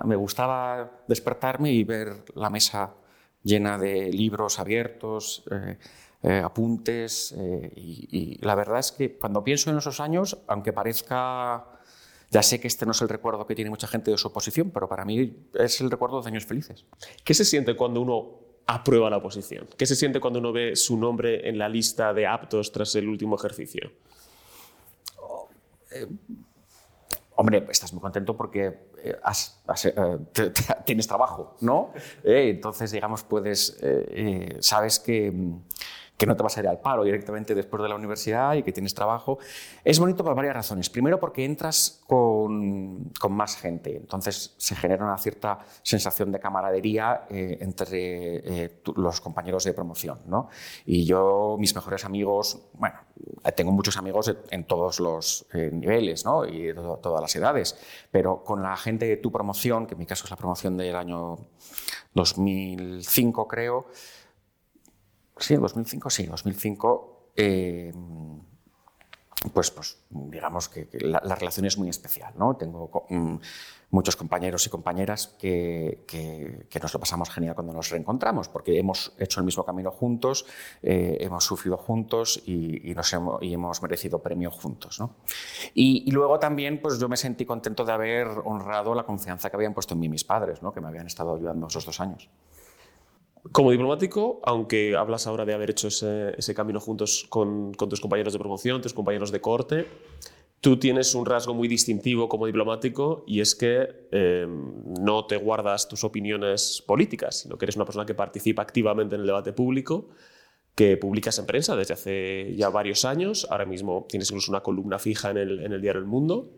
me 0.06 0.16
gustaba 0.16 0.92
despertarme 1.08 1.72
y 1.72 1.84
ver 1.84 2.26
la 2.36 2.50
mesa 2.50 2.94
llena 3.44 3.78
de 3.78 4.12
libros 4.12 4.60
abiertos, 4.60 5.44
eh, 5.52 5.78
eh, 6.24 6.42
apuntes. 6.44 7.34
Eh, 7.38 7.72
y, 7.76 8.38
la 8.46 8.56
verdad 8.56 8.80
es 8.80 8.92
que 8.92 9.18
cuando 9.18 9.44
pienso 9.44 9.70
en 9.70 9.78
esos 9.78 10.00
años, 10.00 10.38
aunque 10.48 10.74
parezca 10.74 11.77
ya 12.30 12.44
sé 12.44 12.60
que 12.60 12.68
este 12.68 12.86
no 12.86 12.92
es 12.92 13.02
el 13.02 13.10
recuerdo 13.10 13.48
que 13.48 13.56
tiene 13.56 13.70
mucha 13.70 13.88
gente 13.88 14.12
de 14.12 14.18
su 14.18 14.28
oposición, 14.28 14.72
pero 14.72 14.90
para 14.90 15.06
mí 15.06 15.48
es 15.54 15.82
el 15.82 15.90
recuerdo 15.90 16.22
de 16.22 16.30
años 16.30 16.46
felices. 16.46 16.86
¿Qué 17.24 17.34
se 17.34 17.46
siente 17.46 17.76
cuando 17.76 18.02
uno 18.02 18.40
aprueba 18.66 19.10
la 19.10 19.18
oposición? 19.18 19.68
¿Qué 19.78 19.86
se 19.86 19.96
siente 19.96 20.20
cuando 20.20 20.40
uno 20.40 20.52
ve 20.52 20.76
su 20.76 20.98
nombre 20.98 21.48
en 21.48 21.58
la 21.58 21.70
lista 21.70 22.14
de 22.14 22.28
aptos 22.28 22.72
tras 22.72 22.94
el 22.96 23.08
último 23.08 23.36
ejercicio? 23.36 23.92
Eh, 25.92 26.08
hombre, 27.36 27.66
estás 27.70 27.94
muy 27.94 28.02
contento 28.02 28.36
porque 28.36 28.90
eh, 28.98 29.16
eh, 29.96 30.52
tienes 30.86 31.08
trabajo, 31.08 31.56
¿no? 31.62 31.94
entonces, 32.24 32.92
digamos, 32.92 33.24
puedes, 33.24 33.80
sabes 34.60 35.00
que 35.00 35.34
que 36.18 36.26
no 36.26 36.36
te 36.36 36.44
vas 36.44 36.58
a 36.58 36.62
ir 36.62 36.68
al 36.68 36.80
paro 36.80 37.04
directamente 37.04 37.54
después 37.54 37.82
de 37.84 37.90
la 37.90 37.96
universidad 37.96 38.56
y 38.56 38.64
que 38.64 38.72
tienes 38.72 38.94
trabajo. 38.94 39.38
Es 39.84 40.00
bonito 40.00 40.24
por 40.24 40.34
varias 40.36 40.56
razones. 40.56 40.90
Primero 40.90 41.20
porque 41.20 41.46
entras 41.46 42.02
con, 42.08 43.12
con 43.20 43.34
más 43.34 43.56
gente, 43.56 43.96
entonces 43.96 44.56
se 44.58 44.76
genera 44.76 45.06
una 45.06 45.18
cierta 45.18 45.60
sensación 45.84 46.32
de 46.32 46.40
camaradería 46.40 47.28
eh, 47.30 47.58
entre 47.62 48.64
eh, 48.64 48.82
los 48.96 49.22
compañeros 49.22 49.64
de 49.64 49.74
promoción. 49.74 50.20
¿no? 50.26 50.50
Y 50.86 51.06
yo, 51.06 51.56
mis 51.60 51.76
mejores 51.76 52.04
amigos, 52.04 52.60
bueno, 52.74 52.98
tengo 53.56 53.72
muchos 53.72 53.98
amigos 53.98 54.36
en 54.50 54.64
todos 54.66 55.00
los 55.00 55.46
eh, 55.54 55.70
niveles 55.72 56.26
¿no? 56.26 56.46
y 56.46 56.64
de 56.64 56.74
todas 56.74 57.22
las 57.22 57.36
edades, 57.36 57.78
pero 58.10 58.44
con 58.44 58.64
la 58.64 58.76
gente 58.76 59.06
de 59.06 59.18
tu 59.18 59.32
promoción, 59.32 59.86
que 59.86 59.94
en 59.94 60.00
mi 60.00 60.06
caso 60.08 60.26
es 60.26 60.32
la 60.32 60.38
promoción 60.38 60.78
del 60.78 60.96
año 60.96 61.38
2005 62.14 63.48
creo, 63.48 63.88
sí, 65.40 65.56
2005, 65.56 66.10
sí, 66.10 66.26
2005, 66.26 67.32
eh, 67.36 67.94
pues, 69.54 69.72
pues 69.72 69.98
digamos 70.10 70.68
que, 70.70 70.88
la, 71.02 71.20
relación 71.20 71.66
es 71.66 71.78
muy 71.78 71.90
especial. 71.90 72.34
¿no? 72.38 72.56
Tengo 72.56 73.06
mm, 73.10 73.36
muchos 73.92 74.16
compañeros 74.16 74.66
y 74.66 74.70
compañeras 74.70 75.36
que, 75.40 76.68
nos 76.82 76.94
lo 76.94 77.00
pasamos 77.00 77.30
genial 77.30 77.56
cuando 77.56 77.74
nos 77.74 77.90
reencontramos, 77.90 78.50
porque 78.50 78.80
hemos 78.80 79.14
hecho 79.18 79.40
el 79.40 79.46
mismo 79.46 79.64
camino 79.64 79.92
juntos, 79.92 80.46
eh, 80.82 81.18
hemos 81.22 81.46
sufrido 81.46 81.78
juntos 81.78 82.42
y, 82.46 82.94
nos 82.96 83.14
hemos, 83.14 83.42
y, 83.42 83.56
merecido 83.58 84.20
premio 84.20 84.52
juntos. 84.52 85.00
¿no? 85.00 85.16
Y, 85.74 86.10
luego 86.12 86.40
también 86.40 86.82
pues 86.82 87.00
yo 87.00 87.08
me 87.08 87.18
sentí 87.18 87.46
contento 87.46 87.86
de 87.86 87.94
haber 87.94 88.28
honrado 88.46 88.96
la 88.96 89.04
confianza 89.04 89.50
que 89.50 89.56
habían 89.56 89.74
puesto 89.74 89.94
en 89.94 90.00
mí 90.00 90.10
mis 90.10 90.24
padres, 90.24 90.62
¿no? 90.62 90.74
que 90.74 90.82
me 90.82 90.88
habían 90.88 91.08
estado 91.08 91.36
ayudando 91.36 91.68
esos 91.68 91.86
dos 91.86 92.00
años. 92.00 92.30
Como 93.52 93.72
diplomático, 93.72 94.42
aunque 94.44 94.96
hablas 94.96 95.28
ahora 95.28 95.46
de 95.46 95.54
haber 95.54 95.70
hecho 95.70 95.88
ese, 95.88 96.54
camino 96.56 96.80
juntos 96.80 97.26
con, 97.30 97.72
tus 97.74 98.02
compañeros 98.02 98.34
de 98.34 98.40
promoción, 98.40 98.82
tus 98.82 98.94
compañeros 98.94 99.32
de 99.32 99.42
corte, 99.42 99.88
tú 100.60 100.78
tienes 100.78 101.14
un 101.16 101.26
rasgo 101.26 101.54
muy 101.54 101.68
distintivo 101.68 102.28
como 102.30 102.46
diplomático 102.46 103.24
y 103.28 103.42
es 103.42 103.56
que 103.56 104.08
em, 104.12 104.84
no 105.00 105.26
te 105.26 105.38
guardas 105.38 105.88
tus 105.88 106.04
opiniones 106.04 106.84
políticas, 106.86 107.40
sino 107.40 107.58
que 107.58 107.66
eres 107.66 107.76
una 107.76 107.86
persona 107.86 108.06
que 108.06 108.16
participa 108.16 108.62
activamente 108.62 109.16
en 109.16 109.22
el 109.22 109.28
debate 109.28 109.54
público, 109.54 110.10
que 110.76 110.98
publicas 110.98 111.40
en 111.40 111.46
prensa 111.46 111.76
desde 111.76 111.94
hace 111.94 112.56
ya 112.56 112.70
varios 112.70 113.06
años, 113.06 113.48
ahora 113.50 113.66
mismo 113.66 114.06
tienes 114.10 114.30
incluso 114.30 114.52
una 114.52 114.62
columna 114.62 115.00
fija 115.00 115.32
en 115.32 115.38
el, 115.38 115.60
en 115.64 115.74
el 115.74 115.82
diario 115.82 116.02
El 116.02 116.08
Mundo. 116.08 116.52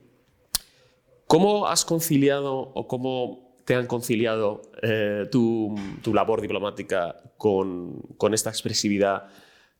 ¿Cómo 1.27 1.67
has 1.67 1.85
conciliado 1.85 2.71
o 2.73 2.87
cómo 2.87 3.48
te 3.69 3.75
han 3.75 3.85
conciliado 3.85 4.63
eh, 4.81 5.27
tu, 5.31 5.75
labor 6.11 6.41
diplomática 6.41 7.17
con, 7.37 8.01
esta 8.33 8.49
expresividad 8.49 9.27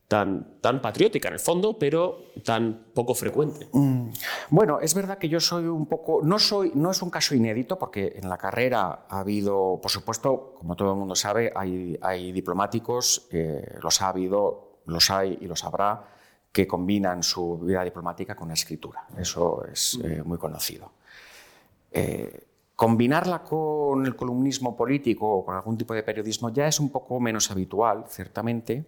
tan, 0.06 0.60
tan 0.60 0.80
patriótica 0.80 1.26
en 1.26 1.34
el 1.34 1.40
fondo, 1.40 1.76
pero 1.76 2.26
tan 2.44 2.84
poco 2.94 3.16
frecuente. 3.16 3.66
Mm, 3.72 4.10
bueno, 4.50 4.78
es 4.78 4.94
verdad 4.94 5.18
que 5.18 5.28
yo 5.28 5.40
soy 5.40 5.64
un 5.64 5.86
poco, 5.86 6.20
no 6.22 6.38
soy, 6.38 6.70
no 6.76 6.92
es 6.92 7.02
un 7.02 7.10
caso 7.10 7.34
inédito 7.34 7.80
porque 7.80 8.12
en 8.14 8.28
la 8.28 8.38
carrera 8.38 9.06
ha 9.08 9.18
habido, 9.18 9.80
por 9.82 9.90
supuesto, 9.90 10.54
como 10.56 10.76
todo 10.76 10.92
el 10.92 10.96
mundo 10.96 11.16
sabe, 11.16 11.52
hay, 11.56 11.98
hay 12.00 12.30
diplomáticos, 12.30 13.28
los 13.82 14.02
ha 14.02 14.08
habido, 14.10 14.82
los 14.86 15.10
hay 15.10 15.36
y 15.40 15.46
los 15.46 15.64
habrá, 15.64 16.04
que 16.52 16.68
combinan 16.68 17.24
su 17.24 17.58
vida 17.58 17.82
diplomática 17.82 18.36
con 18.36 18.46
la 18.46 18.54
escritura. 18.54 19.04
Eso 19.18 19.64
es 19.64 19.98
eh, 20.04 20.22
muy 20.24 20.38
conocido. 20.38 20.92
Eh, 21.90 22.49
Combinarla 22.80 23.42
con 23.42 24.06
el 24.06 24.16
columnismo 24.16 24.74
político 24.74 25.28
o 25.28 25.44
con 25.44 25.54
algún 25.54 25.76
tipo 25.76 25.92
de 25.92 26.02
periodismo 26.02 26.48
ya 26.48 26.66
es 26.66 26.80
un 26.80 26.88
poco 26.88 27.20
menos 27.20 27.50
habitual, 27.50 28.06
ciertamente. 28.08 28.86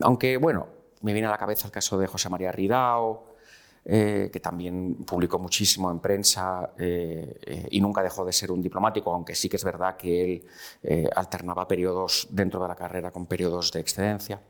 Aunque, 0.00 0.36
bueno, 0.36 0.66
me 1.02 1.12
viene 1.12 1.28
a 1.28 1.30
la 1.30 1.38
cabeza 1.38 1.68
el 1.68 1.72
caso 1.72 1.96
de 1.96 2.08
José 2.08 2.28
María 2.28 2.50
Ridao, 2.50 3.36
eh, 3.84 4.30
que 4.32 4.40
también 4.40 4.96
publicó 5.06 5.38
muchísimo 5.38 5.92
en 5.92 6.00
prensa 6.00 6.72
eh, 6.76 7.38
eh, 7.46 7.68
y 7.70 7.80
nunca 7.80 8.02
dejó 8.02 8.24
de 8.24 8.32
ser 8.32 8.50
un 8.50 8.60
diplomático, 8.60 9.14
aunque 9.14 9.36
sí 9.36 9.48
que 9.48 9.58
es 9.58 9.64
verdad 9.64 9.96
que 9.96 10.24
él 10.24 11.08
alternaba 11.14 11.68
periodos 11.68 12.26
dentro 12.32 12.60
de 12.60 12.66
la 12.66 12.74
carrera 12.74 13.12
con 13.12 13.26
periodos 13.26 13.70
de 13.70 13.78
excedencia. 13.78 14.40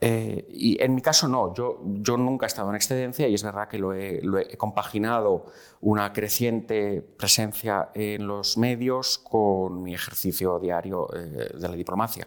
Eh, 0.00 0.46
y 0.50 0.82
en 0.82 0.94
mi 0.94 1.00
caso 1.00 1.28
no, 1.28 1.54
yo, 1.54 1.80
yo 1.84 2.16
nunca 2.16 2.46
he 2.46 2.48
estado 2.48 2.68
en 2.68 2.76
excedencia 2.76 3.28
y 3.28 3.34
es 3.34 3.42
verdad 3.42 3.68
que 3.68 3.78
lo 3.78 3.94
he, 3.94 4.56
compaginado 4.58 5.46
una 5.80 6.12
creciente 6.12 7.00
presencia 7.00 7.90
en 7.94 8.26
los 8.26 8.58
medios 8.58 9.18
con 9.18 9.82
mi 9.82 9.94
ejercicio 9.94 10.58
diario 10.58 11.08
eh, 11.14 11.52
de 11.54 11.68
la 11.68 11.76
diplomacia. 11.76 12.26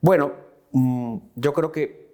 Bueno, 0.00 0.32
mm, 0.72 1.16
yo 1.36 1.52
creo 1.52 1.70
que 1.70 2.04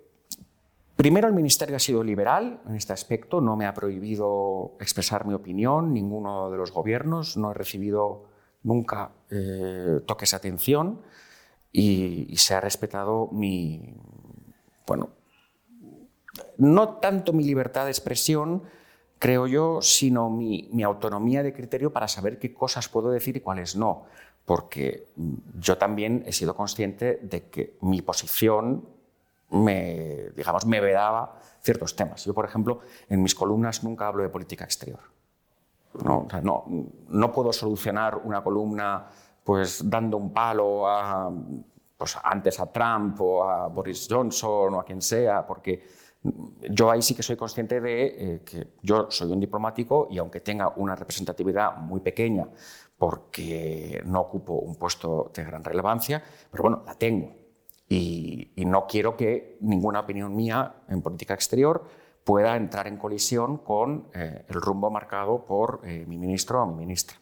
primero 0.94 1.26
el 1.26 1.34
Ministerio 1.34 1.76
ha 1.76 1.80
sido 1.80 2.04
liberal 2.04 2.60
en 2.68 2.76
este 2.76 2.92
aspecto, 2.92 3.40
no 3.40 3.56
me 3.56 3.66
ha 3.66 3.74
prohibido 3.74 4.76
expresar 4.78 5.26
mi 5.26 5.34
opinión, 5.34 5.92
ninguno 5.92 6.50
de 6.50 6.58
los 6.58 6.70
gobiernos, 6.70 7.36
no 7.36 7.50
he 7.50 7.54
recibido 7.54 8.26
nunca 8.62 9.10
eh, 9.30 10.00
toques 10.06 10.32
de 10.32 10.36
atención 10.36 11.00
y 11.72 12.36
se 12.36 12.54
ha 12.54 12.60
respetado 12.60 13.28
mi, 13.30 13.94
bueno, 14.90 15.10
no 16.58 16.96
tanto 16.96 17.32
mi 17.32 17.44
libertad 17.44 17.84
de 17.84 17.92
expresión, 17.92 18.64
creo 19.20 19.46
yo, 19.46 19.80
sino 19.82 20.28
mi, 20.30 20.68
autonomía 20.82 21.44
de 21.44 21.52
criterio 21.52 21.92
para 21.92 22.08
saber 22.08 22.40
qué 22.40 22.52
cosas 22.52 22.88
puedo 22.88 23.08
decir 23.12 23.36
y 23.36 23.40
cuáles 23.40 23.76
no. 23.76 24.06
Porque 24.44 25.06
yo 25.60 25.78
también 25.78 26.24
he 26.26 26.32
sido 26.32 26.56
consciente 26.56 27.20
de 27.22 27.48
que 27.50 27.76
mi 27.82 28.02
posición 28.02 28.84
me, 29.50 30.30
digamos, 30.34 30.66
me 30.66 30.80
vedaba 30.80 31.38
ciertos 31.62 31.94
temas. 31.94 32.24
Yo, 32.24 32.34
por 32.34 32.44
ejemplo, 32.44 32.80
en 33.08 33.22
mis 33.22 33.36
columnas 33.36 33.84
nunca 33.84 34.08
hablo 34.08 34.24
de 34.24 34.28
política 34.28 34.64
exterior. 34.64 35.02
No, 36.02 36.26
no, 36.42 36.64
no 37.08 37.32
puedo 37.32 37.52
solucionar 37.52 38.20
una 38.24 38.42
columna 38.42 39.06
pues 39.44 39.88
dando 39.88 40.16
un 40.16 40.32
palo 40.32 40.88
a 40.88 41.30
pues 42.00 42.16
antes 42.24 42.58
a 42.58 42.72
Trump 42.72 43.20
o 43.20 43.44
a 43.44 43.68
Boris 43.68 44.08
Johnson 44.10 44.72
o 44.72 44.80
a 44.80 44.84
quien 44.86 45.02
sea, 45.02 45.46
porque 45.46 45.84
yo 46.70 46.90
ahí 46.90 47.02
sí 47.02 47.14
que 47.14 47.22
soy 47.22 47.36
consciente 47.36 47.78
de 47.78 48.06
eh, 48.06 48.40
que 48.42 48.68
yo 48.80 49.10
soy 49.10 49.30
un 49.30 49.38
diplomático 49.38 50.08
y 50.10 50.16
aunque 50.16 50.40
tenga 50.40 50.72
una 50.76 50.96
representatividad 50.96 51.76
muy 51.76 52.00
pequeña, 52.00 52.48
porque 52.96 54.00
no 54.06 54.22
ocupo 54.22 54.54
un 54.54 54.76
puesto 54.76 55.30
de 55.34 55.44
gran 55.44 55.62
relevancia, 55.62 56.22
pero 56.50 56.62
bueno, 56.62 56.82
la 56.86 56.94
tengo. 56.94 57.34
Y, 57.86 58.50
no 58.56 58.86
quiero 58.86 59.14
que 59.14 59.58
ninguna 59.60 60.00
opinión 60.00 60.34
mía 60.34 60.76
en 60.88 61.02
política 61.02 61.34
exterior 61.34 61.84
pueda 62.24 62.56
entrar 62.56 62.86
en 62.86 62.96
colisión 62.96 63.58
con 63.58 64.08
eh, 64.14 64.46
el 64.48 64.54
rumbo 64.54 64.90
marcado 64.90 65.44
por 65.44 65.82
eh, 65.84 66.06
mi 66.06 66.16
ministro 66.16 66.62
o 66.62 66.66
mi 66.66 66.76
ministra. 66.76 67.18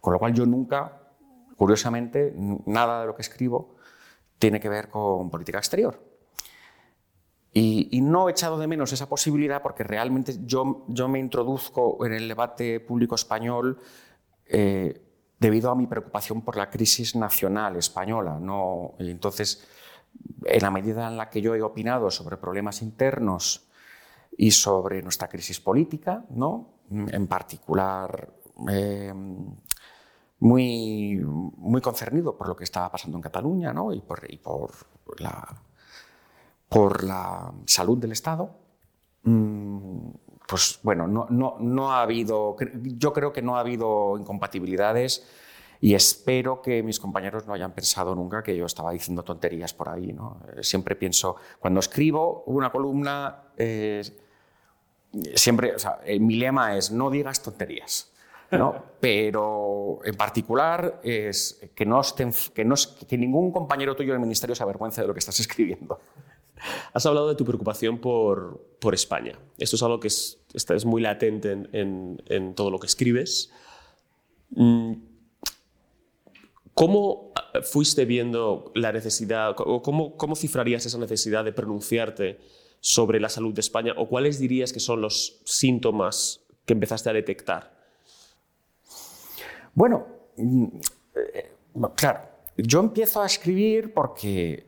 Con 0.00 0.14
lo 0.14 0.18
cual 0.18 0.32
yo 0.32 0.46
nunca 0.46 1.01
Curiosamente, 1.62 2.34
nada 2.66 3.02
de 3.02 3.06
lo 3.06 3.14
que 3.14 3.22
escribo 3.22 3.76
tiene 4.36 4.58
que 4.58 4.68
ver 4.68 4.88
con 4.88 5.30
política 5.30 5.58
exterior. 5.58 6.02
Y, 7.52 8.00
no 8.02 8.28
he 8.28 8.32
echado 8.32 8.58
de 8.58 8.66
menos 8.66 8.92
esa 8.92 9.08
posibilidad 9.08 9.62
porque 9.62 9.84
realmente 9.84 10.34
yo, 10.44 10.84
yo 10.88 11.06
me 11.08 11.20
introduzco 11.20 12.04
en 12.04 12.14
el 12.14 12.26
debate 12.26 12.80
público 12.80 13.14
español 13.14 13.78
eh, 14.44 15.06
debido 15.38 15.70
a 15.70 15.76
mi 15.76 15.86
preocupación 15.86 16.42
por 16.42 16.56
la 16.56 16.68
crisis 16.68 17.14
nacional 17.14 17.76
española. 17.76 18.40
¿no? 18.40 18.94
Y 18.98 19.12
entonces, 19.12 19.64
en 20.44 20.62
la 20.62 20.72
medida 20.72 21.06
en 21.06 21.16
la 21.16 21.30
que 21.30 21.40
yo 21.40 21.54
he 21.54 21.62
opinado 21.62 22.10
sobre 22.10 22.38
problemas 22.38 22.82
internos 22.82 23.68
y 24.36 24.50
sobre 24.50 25.00
nuestra 25.00 25.28
crisis 25.28 25.60
política, 25.60 26.24
¿no? 26.30 26.70
en 26.90 27.28
particular 27.28 28.32
eh, 28.68 29.14
muy, 30.42 31.20
muy 31.22 31.80
concernido 31.80 32.36
por 32.36 32.48
lo 32.48 32.56
que 32.56 32.64
estaba 32.64 32.90
pasando 32.90 33.16
en 33.16 33.22
Cataluña 33.22 33.72
¿no? 33.72 33.92
y, 33.92 34.00
por, 34.00 34.26
y 34.28 34.38
por, 34.38 34.72
la, 35.18 35.62
por 36.68 37.04
la 37.04 37.52
salud 37.64 37.96
del 37.98 38.10
Estado. 38.10 38.50
Mm, 39.22 40.08
pues 40.48 40.80
bueno, 40.82 41.06
no, 41.06 41.28
no, 41.30 41.56
no, 41.60 41.92
ha 41.92 42.02
habido, 42.02 42.56
yo 42.74 43.12
creo 43.12 43.32
que 43.32 43.40
no 43.40 43.56
ha 43.56 43.60
habido 43.60 44.18
incompatibilidades 44.18 45.24
y 45.80 45.94
espero 45.94 46.60
que 46.60 46.82
mis 46.82 46.98
compañeros 46.98 47.46
no 47.46 47.54
hayan 47.54 47.70
pensado 47.70 48.12
nunca 48.16 48.42
que 48.42 48.56
yo 48.56 48.66
estaba 48.66 48.90
diciendo 48.90 49.22
tonterías 49.22 49.72
por 49.72 49.90
ahí. 49.90 50.12
¿no? 50.12 50.40
Eh, 50.56 50.64
siempre 50.64 50.96
pienso, 50.96 51.36
cuando 51.60 51.78
escribo 51.78 52.42
una 52.46 52.72
columna, 52.72 53.44
eh, 53.56 54.02
siempre, 55.36 55.76
o 55.76 55.78
sea, 55.78 56.00
mi 56.18 56.34
lema 56.34 56.76
es 56.76 56.90
no 56.90 57.10
digas 57.10 57.40
tonterías. 57.42 58.11
¿No? 58.52 58.84
Pero 59.00 60.00
en 60.04 60.14
particular 60.14 61.00
es 61.02 61.60
que, 61.74 61.84
no 61.84 62.02
que 62.54 63.18
ningún 63.18 63.50
compañero 63.50 63.96
tuyo 63.96 64.12
del 64.12 64.20
ministerio 64.20 64.54
se 64.54 64.62
avergüence 64.62 65.00
de 65.00 65.06
lo 65.06 65.14
que 65.14 65.20
estás 65.20 65.40
escribiendo. 65.40 65.98
Has 66.92 67.04
hablado 67.06 67.28
de 67.28 67.34
tu 67.34 67.44
preocupación 67.44 67.98
por, 67.98 68.76
por 68.78 68.94
España. 68.94 69.38
Esto 69.58 69.76
es 69.76 69.82
algo 69.82 69.98
que 69.98 70.08
es, 70.08 70.38
es 70.54 70.84
muy 70.84 71.02
latente 71.02 71.50
en, 71.50 72.22
en, 72.26 72.54
todo 72.54 72.70
lo 72.70 72.78
que 72.78 72.86
escribes. 72.86 73.50
Mm, 74.50 74.92
¿Cómo 76.74 77.32
fuiste 77.64 78.04
viendo 78.04 78.70
la 78.74 78.92
necesidad, 78.92 79.54
o 79.58 79.82
cómo, 79.82 80.16
cómo 80.16 80.36
cifrarías 80.36 80.86
esa 80.86 80.98
necesidad 80.98 81.44
de 81.44 81.52
pronunciarte 81.52 82.38
sobre 82.80 83.18
la 83.18 83.28
salud 83.28 83.52
de 83.52 83.60
España? 83.60 83.94
¿O 83.96 84.08
cuáles 84.08 84.38
dirías 84.38 84.72
que 84.72 84.80
son 84.80 85.00
los 85.00 85.40
síntomas 85.44 86.44
que 86.64 86.74
empezaste 86.74 87.10
a 87.10 87.12
detectar 87.12 87.81
bueno, 89.74 90.06
mm, 90.36 90.66
eh, 91.14 91.52
claro, 91.94 92.20
yo 92.56 92.80
empiezo 92.80 93.22
a 93.22 93.26
escribir 93.26 93.94
porque 93.94 94.66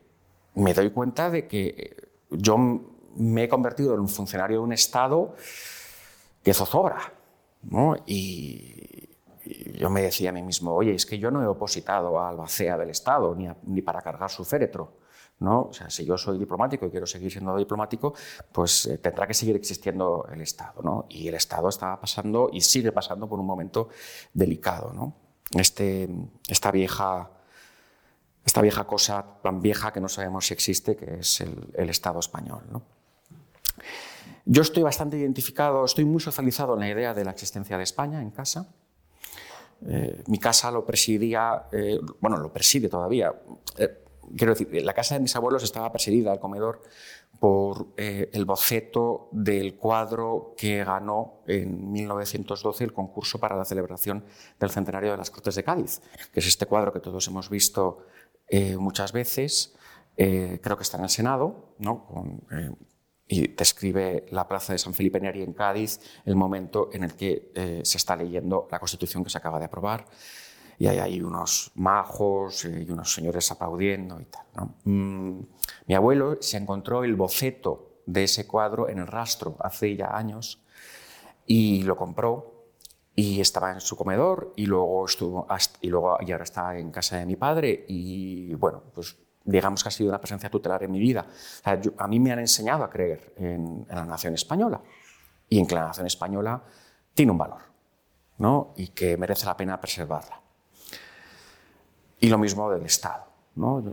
me 0.54 0.72
doy 0.72 0.90
cuenta 0.90 1.30
de 1.30 1.46
que 1.46 1.96
yo 2.30 2.56
me 3.16 3.44
he 3.44 3.48
convertido 3.48 3.94
en 3.94 4.00
un 4.00 4.08
funcionario 4.08 4.58
de 4.58 4.64
un 4.64 4.72
Estado 4.72 5.34
que 6.42 6.54
zozobra. 6.54 7.12
¿no? 7.62 7.96
Y, 8.06 9.08
yo 9.78 9.90
me 9.90 10.00
decía 10.00 10.30
a 10.30 10.32
mí 10.32 10.42
mismo, 10.42 10.72
oye, 10.72 10.94
es 10.94 11.04
que 11.04 11.18
yo 11.18 11.30
no 11.30 11.42
he 11.42 11.46
opositado 11.46 12.18
a 12.18 12.30
Albacea 12.30 12.78
del 12.78 12.88
Estado 12.88 13.34
ni, 13.34 13.46
ni 13.64 13.82
para 13.82 14.00
cargar 14.00 14.30
su 14.30 14.42
féretro. 14.42 15.03
¿No? 15.40 15.62
O 15.62 15.72
sea, 15.72 15.90
si 15.90 16.04
yo 16.04 16.16
soy 16.16 16.38
diplomático 16.38 16.86
y 16.86 16.90
quiero 16.90 17.06
seguir 17.06 17.30
siendo 17.30 17.56
diplomático, 17.56 18.14
pues 18.52 18.86
eh, 18.86 18.98
tendrá 18.98 19.26
que 19.26 19.34
seguir 19.34 19.56
existiendo 19.56 20.26
el 20.32 20.40
Estado. 20.40 20.82
¿no? 20.82 21.06
Y 21.08 21.28
el 21.28 21.34
Estado 21.34 21.68
estaba 21.68 22.00
pasando 22.00 22.50
y 22.52 22.60
sigue 22.60 22.92
pasando 22.92 23.28
por 23.28 23.38
un 23.40 23.46
momento 23.46 23.88
delicado. 24.32 24.92
¿no? 24.92 25.14
Este, 25.52 26.08
esta, 26.48 26.70
vieja, 26.70 27.30
esta 28.44 28.60
vieja 28.60 28.84
cosa 28.84 29.24
tan 29.42 29.60
vieja 29.60 29.92
que 29.92 30.00
no 30.00 30.08
sabemos 30.08 30.46
si 30.46 30.54
existe, 30.54 30.96
que 30.96 31.20
es 31.20 31.40
el, 31.40 31.90
Estado 31.90 32.20
español. 32.20 32.62
¿no? 32.70 32.82
Yo 34.44 34.62
estoy 34.62 34.82
bastante 34.82 35.18
identificado, 35.18 35.84
estoy 35.84 36.04
muy 36.04 36.20
socializado 36.20 36.74
en 36.74 36.80
la 36.80 36.88
idea 36.88 37.14
de 37.14 37.24
la 37.24 37.32
existencia 37.32 37.76
de 37.76 37.82
España 37.82 38.22
en 38.22 38.30
casa. 38.30 38.68
Eh, 39.86 40.22
mi 40.28 40.38
casa 40.38 40.70
lo 40.70 40.86
presidía, 40.86 41.64
eh, 41.72 41.98
bueno, 42.20 42.38
lo 42.38 42.50
preside 42.52 42.88
todavía 42.88 43.34
quiero 44.36 44.54
decir, 44.54 44.84
la 44.84 44.92
casa 44.92 45.14
de 45.14 45.20
mis 45.20 45.34
abuelos 45.36 45.62
estaba 45.62 45.90
presidida 45.92 46.32
al 46.32 46.40
comedor 46.40 46.82
por 47.38 47.88
eh, 47.96 48.30
el 48.32 48.44
boceto 48.44 49.28
del 49.32 49.76
cuadro 49.76 50.54
que 50.56 50.84
ganó 50.84 51.42
en 51.46 51.92
1912 51.92 52.84
el 52.84 52.92
concurso 52.92 53.38
para 53.38 53.56
la 53.56 53.64
celebración 53.64 54.24
del 54.58 54.70
centenario 54.70 55.10
de 55.10 55.16
las 55.16 55.30
Cortes 55.30 55.54
de 55.54 55.64
Cádiz, 55.64 56.00
que 56.32 56.40
es 56.40 56.46
este 56.46 56.66
cuadro 56.66 56.92
que 56.92 57.00
todos 57.00 57.26
hemos 57.28 57.50
visto 57.50 58.06
eh, 58.48 58.76
muchas 58.76 59.12
veces, 59.12 59.74
eh, 60.16 60.60
creo 60.62 60.76
que 60.76 60.84
está 60.84 60.96
en 60.96 61.04
el 61.04 61.10
Senado, 61.10 61.74
¿no? 61.78 62.06
y 63.26 63.48
describe 63.48 64.26
la 64.30 64.46
plaza 64.46 64.74
de 64.74 64.78
San 64.78 64.92
Felipe 64.92 65.18
Neri 65.18 65.42
en 65.42 65.54
Cádiz, 65.54 65.98
el 66.26 66.36
momento 66.36 66.90
en 66.92 67.04
el 67.04 67.14
que 67.14 67.80
se 67.82 67.96
está 67.96 68.14
leyendo 68.16 68.68
la 68.70 68.78
Constitución 68.78 69.24
que 69.24 69.30
se 69.30 69.38
acaba 69.38 69.58
de 69.58 69.64
aprobar 69.64 70.04
y 70.78 70.86
hay 70.86 70.98
ahí 70.98 71.20
unos 71.20 71.72
majos 71.74 72.64
y 72.64 72.90
unos 72.90 73.12
señores 73.12 73.50
aplaudiendo 73.50 74.20
y 74.20 74.24
tal. 74.24 74.46
Mm, 74.84 75.40
mi 75.86 75.94
abuelo 75.94 76.38
se 76.40 76.56
encontró 76.56 77.04
el 77.04 77.14
boceto 77.14 78.00
de 78.06 78.24
ese 78.24 78.46
cuadro 78.46 78.88
en 78.88 78.98
el 78.98 79.06
rastro 79.06 79.56
hace 79.60 79.96
ya 79.96 80.16
años 80.16 80.62
y 81.46 81.82
lo 81.82 81.96
compró 81.96 82.54
y 83.16 83.40
estaba 83.40 83.72
en 83.72 83.80
su 83.80 83.96
comedor 83.96 84.52
y 84.56 84.66
luego 84.66 85.04
estuvo 85.06 85.46
y 85.80 85.88
luego 85.88 86.18
y 86.20 86.32
ahora 86.32 86.44
está 86.44 86.76
en 86.76 86.90
casa 86.90 87.18
de 87.18 87.26
mi 87.26 87.36
padre 87.36 87.84
y 87.88 88.54
bueno 88.54 88.82
pues 88.92 89.16
digamos 89.44 89.82
que 89.82 89.88
ha 89.88 89.92
sido 89.92 90.08
una 90.08 90.18
presencia 90.18 90.50
tutelar 90.50 90.82
en 90.82 90.90
mi 90.90 90.98
vida 90.98 91.26
a 91.64 92.08
mí 92.08 92.18
me 92.18 92.32
han 92.32 92.40
enseñado 92.40 92.82
a 92.82 92.90
creer 92.90 93.34
en, 93.36 93.86
en, 93.88 93.96
la 93.96 94.04
nación 94.04 94.34
española 94.34 94.80
y 95.48 95.58
en 95.58 95.66
que 95.66 95.74
la 95.74 95.86
nación 95.86 96.06
española 96.06 96.62
tiene 97.14 97.30
un 97.30 97.38
valor 97.38 97.62
¿no? 98.38 98.74
y 98.76 98.88
que 98.88 99.16
merece 99.16 99.46
la 99.46 99.56
pena 99.56 99.80
preservarla 99.80 100.40
y 102.24 102.28
lo 102.30 102.38
mismo 102.38 102.70
del 102.70 102.84
Estado. 102.84 103.24
¿no? 103.56 103.84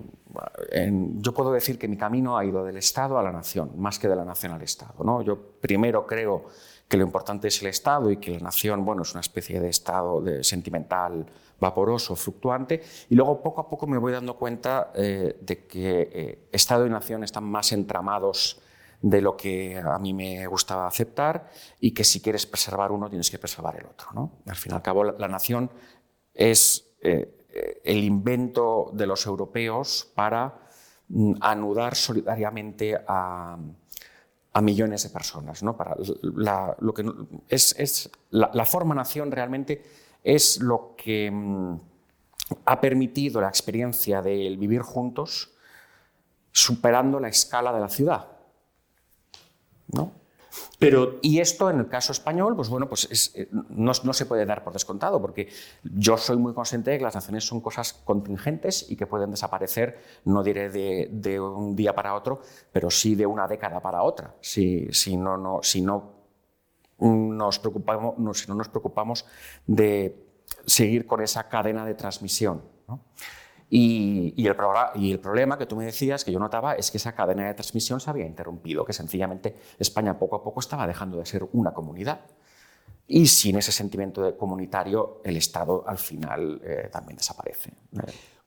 yo 1.20 1.34
puedo 1.34 1.52
decir 1.52 1.78
que 1.78 1.88
mi 1.88 1.98
camino 1.98 2.38
ha 2.38 2.46
ido 2.46 2.64
del 2.64 2.78
Estado 2.78 3.20
a 3.20 3.24
la 3.24 3.32
nación, 3.32 3.74
más 3.76 4.00
que 4.00 4.08
de 4.08 4.16
la 4.16 4.24
nación 4.24 4.54
al 4.54 4.62
Estado. 4.62 5.04
¿no? 5.04 5.22
Yo 5.22 5.38
primero 5.60 6.08
creo 6.08 6.46
que 6.88 6.96
lo 6.96 7.04
importante 7.04 7.50
es 7.50 7.62
el 7.62 7.68
Estado 7.68 8.10
y 8.10 8.18
que 8.18 8.32
la 8.32 8.40
nación 8.40 8.86
bueno, 8.86 9.02
es 9.02 9.12
una 9.12 9.20
especie 9.20 9.60
de 9.60 9.70
Estado 9.70 10.22
de 10.22 10.44
sentimental, 10.46 11.26
vaporoso, 11.60 12.16
fluctuante, 12.16 12.82
y 13.10 13.16
luego 13.16 13.42
poco 13.44 13.62
a 13.62 13.70
poco 13.70 13.86
me 13.86 13.98
voy 13.98 14.14
dando 14.14 14.38
cuenta 14.38 14.92
eh, 14.96 15.38
de 15.42 15.68
que 15.68 16.10
eh, 16.12 16.48
Estado 16.54 16.88
y 16.88 16.90
nación 16.90 17.24
están 17.26 17.44
más 17.44 17.74
entramados 17.74 18.62
de 19.02 19.22
lo 19.22 19.36
que 19.36 19.78
a 19.78 20.00
mí 20.00 20.14
me 20.14 20.48
gustaba 20.48 20.88
aceptar 20.88 21.50
y 21.82 21.92
que 21.92 22.04
si 22.06 22.22
quieres 22.22 22.46
preservar 22.46 22.92
uno 22.92 23.10
tienes 23.10 23.30
que 23.30 23.38
preservar 23.38 23.76
el 23.76 23.86
otro. 23.88 24.08
¿no? 24.14 24.32
Al 24.48 24.56
fin 24.56 24.72
y 24.72 24.76
al 24.76 24.82
cabo, 24.82 25.04
la, 25.04 25.28
nación 25.28 25.70
es... 26.34 26.88
Eh, 27.02 27.38
el 27.84 28.04
invento 28.04 28.92
de 28.94 29.08
los 29.08 29.26
europeos 29.26 30.12
para 30.16 30.54
mm, 31.10 31.34
anudar 31.42 31.96
solidariamente 31.96 32.98
a, 33.08 33.58
millones 34.62 35.04
de 35.04 35.10
personas. 35.10 35.64
¿no? 35.64 35.78
Para 35.78 35.96
la, 36.22 36.76
lo 36.80 36.94
que 36.94 37.06
es, 37.48 38.10
la, 38.32 38.66
forma 38.66 38.94
nación 38.94 39.32
realmente 39.32 39.82
es 40.24 40.60
lo 40.60 40.94
que 40.98 41.32
mm, 41.32 41.80
ha 42.66 42.82
permitido 42.82 43.40
la 43.42 43.48
experiencia 43.48 44.22
del 44.22 44.58
vivir 44.58 44.82
juntos 44.82 45.54
superando 46.52 47.20
la 47.20 47.30
escala 47.30 47.72
de 47.72 47.80
la 47.80 47.90
ciudad. 47.90 48.28
¿no? 49.94 50.21
Pero, 50.80 51.20
y 51.22 51.40
esto 51.40 51.70
en 51.70 51.80
el 51.80 51.88
caso 51.88 52.12
español, 52.12 52.56
pues 52.56 52.70
bueno, 52.70 52.88
pues 52.88 53.32
eh, 53.36 53.50
no, 53.52 53.94
se 53.94 54.26
puede 54.26 54.46
dar 54.46 54.64
por 54.64 54.74
descontado, 54.74 55.22
porque 55.22 55.50
yo 55.84 56.18
soy 56.18 56.38
muy 56.38 56.54
consciente 56.54 56.92
de 56.92 56.98
que 56.98 57.04
las 57.04 57.16
naciones 57.16 57.46
son 57.46 57.62
cosas 57.62 57.94
contingentes 57.94 58.90
y 58.90 58.96
que 58.96 59.08
pueden 59.08 59.32
desaparecer, 59.32 60.00
no 60.26 60.44
diré 60.44 60.70
de, 60.70 61.40
un 61.40 61.76
día 61.76 61.94
para 61.94 62.16
otro, 62.16 62.42
pero 62.72 62.90
sí 62.90 63.16
de 63.16 63.26
una 63.26 63.48
década 63.48 63.80
para 63.82 64.04
otra, 64.04 64.36
si, 64.42 64.90
no, 65.18 65.38
no, 65.38 65.60
si 65.62 65.82
no, 65.82 66.14
nos 67.00 67.60
preocupamos, 67.60 68.40
si 68.40 68.48
no 68.48 68.56
nos 68.56 68.70
preocupamos 68.70 69.26
de 69.66 70.16
seguir 70.66 71.06
con 71.06 71.22
esa 71.22 71.48
cadena 71.48 71.86
de 71.86 71.96
transmisión. 71.96 72.62
Y, 73.74 74.34
el 74.46 74.56
y, 74.96 75.12
el 75.14 75.20
problema 75.22 75.58
que 75.58 75.66
tú 75.66 75.78
me 75.78 75.86
decías, 75.86 76.26
que 76.26 76.32
yo 76.34 76.40
notaba, 76.40 76.74
es 76.74 76.92
que 76.92 76.98
esa 76.98 77.16
cadena 77.16 77.48
de 77.48 77.54
transmisión 77.54 78.02
se 78.02 78.10
había 78.10 78.26
interrumpido, 78.26 78.84
que 78.84 78.92
sencillamente 78.92 79.56
España 79.80 80.20
poco 80.20 80.36
a 80.36 80.44
poco 80.44 80.60
estaba 80.60 80.86
dejando 80.86 81.18
de 81.18 81.26
ser 81.26 81.48
una 81.54 81.72
comunidad. 81.72 82.20
Y 83.08 83.28
sin 83.28 83.56
ese 83.56 83.72
sentimiento 83.72 84.36
comunitario, 84.36 85.22
el 85.24 85.38
Estado 85.38 85.86
al 85.88 85.98
final 85.98 86.60
eh, 86.66 86.90
también 86.92 87.16
desaparece. 87.16 87.72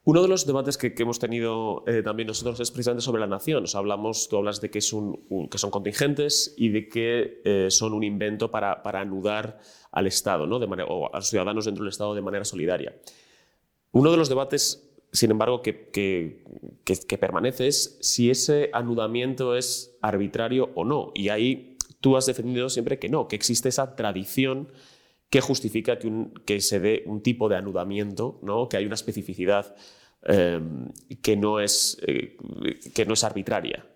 Uno 0.04 0.20
de 0.20 0.28
los 0.28 0.46
debates 0.46 0.76
que, 0.76 0.94
hemos 0.98 1.18
tenido 1.18 1.84
eh, 1.86 2.02
también 2.02 2.26
nosotros 2.26 2.60
es 2.60 2.70
precisamente 2.70 3.02
sobre 3.02 3.20
la 3.20 3.26
nación. 3.26 3.64
hablamos, 3.72 4.28
tú 4.28 4.36
hablas 4.36 4.60
de 4.60 4.70
que, 4.70 4.80
es 4.80 4.92
un, 4.92 5.48
que 5.50 5.56
son 5.56 5.70
contingentes 5.70 6.54
y 6.58 6.68
de 6.68 6.86
que 6.86 7.40
eh, 7.46 7.70
son 7.70 7.94
un 7.94 8.04
invento 8.04 8.50
para, 8.50 8.82
para 8.82 9.00
anudar 9.00 9.58
al 9.90 10.06
Estado 10.06 10.46
¿no? 10.46 10.58
de 10.58 10.66
manera, 10.66 10.86
o 10.90 11.10
a 11.10 11.16
los 11.16 11.28
ciudadanos 11.28 11.64
dentro 11.64 11.82
del 11.82 11.92
Estado 11.92 12.14
de 12.14 12.20
manera 12.20 12.44
solidaria. 12.44 12.94
Uno 13.92 14.10
de 14.10 14.18
los 14.18 14.28
debates 14.28 14.90
sin 15.14 15.30
embargo, 15.30 15.62
que, 15.62 15.90
que, 15.92 17.18
permanece 17.18 17.68
es 17.68 17.98
si 18.00 18.30
ese 18.30 18.70
anudamiento 18.72 19.54
es 19.56 19.96
arbitrario 20.02 20.70
o 20.74 20.84
no. 20.84 21.12
Y 21.14 21.28
ahí 21.28 21.78
tú 22.00 22.16
has 22.16 22.26
defendido 22.26 22.68
siempre 22.68 22.98
que 22.98 23.08
no, 23.08 23.28
que 23.28 23.36
existe 23.36 23.68
esa 23.68 23.94
tradición 23.94 24.72
que 25.30 25.40
justifica 25.40 25.98
que, 26.44 26.60
se 26.60 26.80
dé 26.80 27.04
un 27.06 27.22
tipo 27.22 27.48
de 27.48 27.56
anudamiento, 27.56 28.40
¿no? 28.42 28.68
que 28.68 28.76
hay 28.76 28.86
una 28.86 28.96
especificidad 28.96 29.76
em, 30.24 30.88
que, 31.22 31.36
no 31.36 31.60
es, 31.60 31.96
eh, 32.04 32.36
que 32.92 33.06
no 33.06 33.14
es 33.14 33.22
arbitraria. 33.22 33.86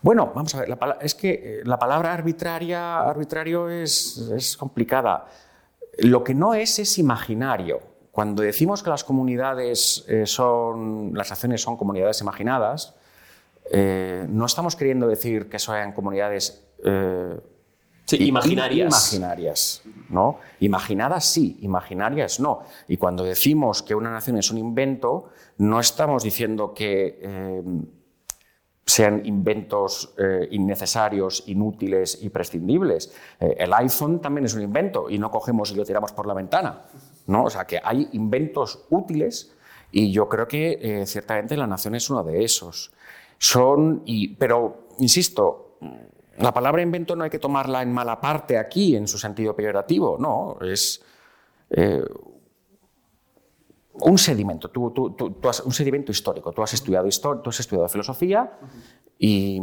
Bueno, 0.00 0.32
vamos 0.34 0.54
a 0.54 0.60
ver, 0.60 0.78
es 1.02 1.14
que 1.14 1.32
eh, 1.32 1.62
la 1.64 1.78
palabra 1.78 2.14
arbitraria, 2.14 3.00
arbitrario 3.00 3.68
es, 3.68 4.16
es 4.34 4.56
complicada. 4.56 5.26
Lo 5.98 6.24
que 6.24 6.32
no 6.32 6.54
es 6.54 6.78
es 6.78 6.98
imaginario. 6.98 7.91
Cuando 8.12 8.42
decimos 8.42 8.82
que 8.82 8.90
las 8.90 9.04
comunidades 9.04 10.04
eh, 10.06 10.26
son, 10.26 11.12
las 11.14 11.30
naciones 11.30 11.62
son 11.62 11.78
comunidades 11.78 12.20
imaginadas, 12.20 12.94
eh, 13.72 14.26
no 14.28 14.44
estamos 14.44 14.76
queriendo 14.76 15.08
decir 15.08 15.48
que 15.48 15.58
sean 15.58 15.92
comunidades 15.92 16.62
eh, 16.84 17.40
imaginarias. 18.18 19.14
Imaginarias, 19.14 19.82
¿no? 20.10 20.40
Imaginadas 20.60 21.24
sí, 21.24 21.56
imaginarias 21.62 22.38
no. 22.38 22.64
Y 22.86 22.98
cuando 22.98 23.24
decimos 23.24 23.82
que 23.82 23.94
una 23.94 24.10
nación 24.10 24.36
es 24.36 24.50
un 24.50 24.58
invento, 24.58 25.30
no 25.56 25.80
estamos 25.80 26.22
diciendo 26.22 26.74
que 26.74 27.18
sean 28.84 29.24
inventos 29.24 30.14
innecesarios, 30.50 31.44
inútiles 31.46 32.18
y 32.20 32.28
prescindibles. 32.28 33.14
el 33.40 33.72
iPhone 33.72 34.20
también 34.20 34.44
es 34.44 34.52
un 34.52 34.60
invento 34.60 35.08
y 35.08 35.18
no 35.18 35.30
cogemos 35.30 35.70
y 35.72 35.76
lo 35.76 35.84
tiramos 35.86 36.12
por 36.12 36.26
la 36.26 36.34
ventana. 36.34 36.82
¿No? 37.26 37.44
O 37.44 37.50
sea, 37.50 37.66
que 37.66 37.80
hay 37.82 38.08
inventos 38.12 38.86
útiles 38.90 39.52
y 39.90 40.10
yo 40.10 40.28
creo 40.28 40.48
que 40.48 40.78
eh, 40.80 41.06
ciertamente 41.06 41.56
la 41.56 41.66
nación 41.66 41.94
es 41.94 42.08
uno 42.10 42.24
de 42.24 42.44
esos. 42.44 42.92
Son, 43.38 44.04
pero, 44.38 44.88
insisto, 44.98 45.78
la 46.38 46.52
palabra 46.52 46.82
invento 46.82 47.14
no 47.14 47.24
hay 47.24 47.30
que 47.30 47.38
tomarla 47.38 47.82
en 47.82 47.92
mala 47.92 48.20
parte 48.20 48.56
aquí, 48.56 48.96
en 48.96 49.06
su 49.06 49.18
sentido 49.18 49.54
peyorativo, 49.54 50.16
no, 50.18 50.58
es 50.64 51.02
eh, 51.70 52.02
un 53.94 54.18
sedimento, 54.18 54.70
tú, 54.70 54.90
tú, 54.90 55.48
has, 55.48 55.60
un 55.60 55.72
sedimento 55.72 56.12
histórico. 56.12 56.52
Tú 56.52 56.62
has 56.62 56.72
estudiado, 56.72 57.08
tú 57.42 57.50
has 57.50 57.60
estudiado 57.60 57.88
filosofía 57.88 58.58
y, 59.18 59.60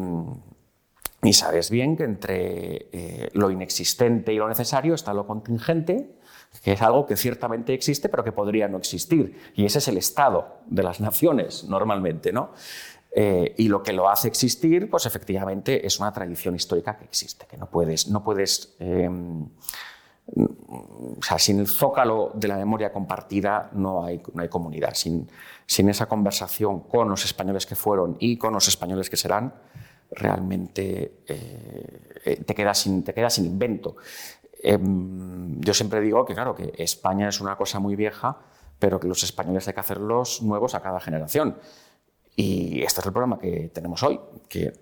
y, 1.24 1.34
sabes 1.34 1.70
bien 1.72 1.98
que 1.98 2.04
entre 2.04 2.90
eh, 2.92 3.30
lo 3.34 3.50
inexistente 3.50 4.34
y 4.34 4.38
lo 4.38 4.48
necesario 4.48 4.94
está 4.94 5.14
lo 5.14 5.26
contingente 5.26 6.19
que 6.64 6.74
es 6.74 6.82
algo 6.82 7.06
que 7.06 7.16
ciertamente 7.16 7.74
existe, 7.74 8.10
pero 8.10 8.24
que 8.24 8.32
podría 8.32 8.68
no 8.68 8.78
existir. 8.78 9.52
Y 9.56 9.66
ese 9.66 9.80
es 9.80 9.88
el 9.88 9.98
estado 9.98 10.60
de 10.66 10.84
las 10.84 11.00
naciones 11.00 11.64
normalmente. 11.66 12.32
¿no? 12.32 12.52
Eh, 13.12 13.56
y 13.58 13.68
lo 13.68 13.82
que 13.82 13.94
lo 13.94 14.10
hace 14.10 14.28
existir, 14.28 14.90
pues 14.90 15.06
efectivamente 15.06 15.86
es 15.86 16.00
una 16.00 16.12
tradición 16.12 16.56
histórica 16.56 16.98
que 16.98 17.06
existe, 17.06 17.46
que 17.48 17.58
no 17.58 17.68
puedes, 17.68 18.08
no 18.08 18.24
puedes 18.24 18.76
em, 18.80 19.48
o 20.36 21.22
sea, 21.22 21.40
sin 21.40 21.60
el 21.60 21.68
zócalo 21.68 22.32
de 22.36 22.48
la 22.48 22.58
memoria 22.58 22.92
compartida 22.92 23.70
no 23.74 24.04
hay, 24.04 24.22
no 24.34 24.42
hay 24.42 24.50
comunidad. 24.50 24.94
Sin, 24.94 25.30
sin, 25.66 25.90
esa 25.90 26.08
conversación 26.08 26.82
con 26.82 27.10
los 27.10 27.26
españoles 27.26 27.66
que 27.66 27.76
fueron 27.76 28.18
y 28.20 28.38
con 28.38 28.54
los 28.54 28.68
españoles 28.68 29.10
que 29.10 29.18
serán, 29.18 29.54
realmente 30.12 31.22
eh, 31.28 32.44
te, 32.46 32.56
quedas 32.56 32.80
sin, 32.80 33.04
te 33.04 33.14
quedas 33.14 33.34
sin 33.34 33.46
invento. 33.46 33.96
Em, 34.62 35.60
yo 35.62 35.74
siempre 35.74 36.02
digo 36.02 36.26
que, 36.26 36.34
claro, 36.34 36.54
que 36.54 36.74
España 36.78 37.30
es 37.30 37.40
una 37.42 37.56
cosa 37.56 37.80
muy 37.80 37.96
vieja, 37.96 38.38
pero 38.78 39.00
que 39.00 39.08
los 39.08 39.24
españoles 39.24 39.68
hay 39.68 39.74
que 39.74 39.80
hacerlos 39.80 40.42
nuevos 40.42 40.76
a 40.76 40.82
cada 40.82 41.00
generación. 41.00 41.58
Y 42.36 42.82
este 42.84 43.02
es 43.02 43.06
el 43.06 43.14
problema 43.14 43.38
que 43.38 43.70
tenemos 43.74 44.02
hoy, 44.04 44.20
que, 44.48 44.74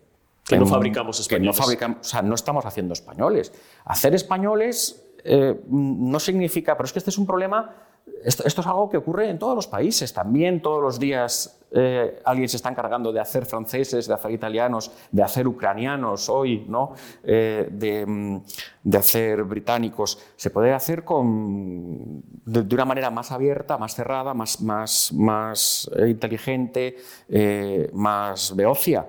que 0.44 0.58
no 0.58 0.66
fabricamos 0.66 1.20
españoles. 1.20 1.56
Que 1.56 1.60
no, 1.60 1.66
fabricamos, 1.66 1.98
o 2.02 2.04
sea, 2.04 2.22
no 2.22 2.36
estamos 2.36 2.66
haciendo 2.66 2.94
españoles. 2.94 3.52
Hacer 3.86 4.14
españoles 4.14 5.04
eh, 5.24 5.60
no 5.70 6.20
significa, 6.20 6.76
pero 6.78 6.86
es 6.86 6.94
que 6.94 7.00
este 7.00 7.10
es 7.10 7.18
un 7.18 7.26
problema, 7.26 7.76
esto, 8.24 8.44
es 8.46 8.68
algo 8.68 8.90
que 8.90 8.98
ocurre 8.98 9.30
en 9.30 9.40
todos 9.40 9.56
los 9.56 9.68
países, 9.68 10.14
también 10.14 10.62
todos 10.62 10.82
los 10.82 11.00
días 11.00 11.60
eh, 11.72 12.22
alguien 12.24 12.48
se 12.48 12.58
está 12.58 12.70
encargando 12.70 13.12
de 13.12 13.20
hacer 13.20 13.46
franceses, 13.46 14.08
de 14.08 14.14
hacer 14.14 14.32
italianos, 14.32 14.92
de 15.12 15.24
hacer 15.24 15.48
ucranianos 15.48 16.30
hoy, 16.30 16.66
¿no? 16.68 16.94
Eh, 17.24 17.68
de, 17.72 18.42
de, 18.84 18.98
hacer 18.98 19.44
británicos. 19.44 20.20
Se 20.36 20.50
puede 20.50 20.74
hacer 20.74 21.04
con, 21.04 22.24
de, 22.46 22.76
una 22.76 22.86
manera 22.86 23.10
más 23.10 23.32
abierta, 23.32 23.78
más 23.78 23.96
cerrada, 23.96 24.34
más, 24.34 24.62
más, 24.62 25.12
más 25.14 25.90
inteligente, 26.08 26.96
más 27.94 28.56
beocia 28.56 29.08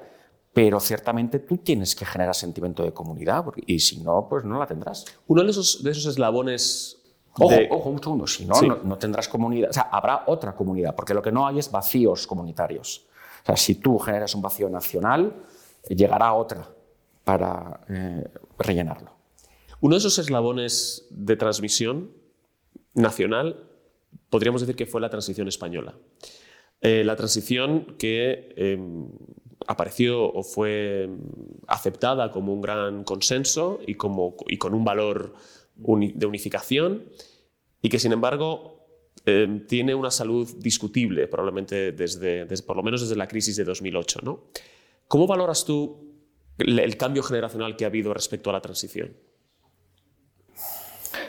pero 0.59 0.81
ciertamente 0.81 1.39
tú 1.39 1.59
tienes 1.59 1.95
que 1.95 2.05
generar 2.05 2.35
sentimiento 2.35 2.83
de 2.83 2.93
comunidad 2.93 3.45
y 3.65 3.79
si 3.79 4.01
no, 4.01 4.27
pues 4.29 4.45
no 4.45 4.59
la 4.59 4.67
tendrás. 4.67 5.05
Uno 5.29 5.45
de 5.45 5.51
esos, 5.51 5.85
de 5.85 5.93
esos 5.93 6.07
eslabones... 6.07 6.98
Ojo, 7.39 7.55
ojo, 7.71 7.91
un 7.91 8.03
segundo, 8.03 8.27
si 8.27 8.45
no, 8.45 8.61
no, 8.85 8.99
tendrás 8.99 9.29
comunidad, 9.29 9.71
o 9.71 9.73
sea, 9.73 9.89
habrá 9.91 10.25
otra 10.27 10.55
comunidad, 10.55 10.95
porque 10.95 11.15
lo 11.15 11.23
que 11.23 11.33
no 11.33 11.47
hay 11.47 11.59
es 11.59 11.71
vacíos 11.71 12.27
comunitarios. 12.27 13.07
O 13.43 13.47
sea, 13.47 13.57
si 13.57 13.77
tú 13.77 13.99
generas 13.99 14.35
un 14.35 14.43
vacío 14.43 14.69
nacional, 14.69 15.35
llegará 15.89 16.33
otra 16.33 16.69
para 17.25 17.81
eh, 17.89 18.25
rellenarlo. 18.59 19.13
Uno 19.81 19.95
de 19.95 19.99
esos 19.99 20.19
eslabones 20.19 21.07
de 21.11 21.37
transmisión 21.37 22.11
nacional, 22.95 23.65
podríamos 24.29 24.61
decir 24.61 24.75
que 24.75 24.87
fue 24.87 25.01
la 25.01 25.11
transición 25.11 25.47
española. 25.47 25.95
Eh, 26.81 27.05
la 27.05 27.17
transición 27.17 27.97
que 27.99 28.55
em, 28.57 29.09
apareció 29.67 30.33
o 30.33 30.43
fue 30.43 31.09
aceptada 31.67 32.31
como 32.31 32.53
un 32.53 32.61
gran 32.61 33.05
consenso 33.05 33.81
y, 33.87 33.95
como, 33.95 34.37
y 34.49 34.59
con 34.59 34.75
un 34.75 34.85
valor 34.85 35.35
de 35.77 36.27
unificación 36.27 37.05
y 37.83 37.89
que 37.89 37.99
sin 37.99 38.13
embargo 38.13 38.79
eh, 39.27 39.65
tiene 39.69 39.95
una 39.95 40.11
salud 40.11 40.49
discutible 40.59 41.27
probablemente 41.27 41.93
desde, 41.93 42.47
por 42.63 42.77
lo 42.77 42.83
menos 42.83 43.01
desde 43.01 43.17
la 43.17 43.29
crisis 43.29 43.57
de 43.57 43.65
2008. 43.65 44.21
¿no? 44.23 44.45
¿Cómo 45.07 45.27
valoras 45.27 45.65
tú 45.65 46.09
el, 46.59 46.97
cambio 46.97 47.23
generacional 47.23 47.77
que 47.77 47.85
ha 47.85 47.89
habido 47.89 48.13
respecto 48.15 48.51
a 48.51 48.53
la 48.53 48.61
transición? 48.61 49.17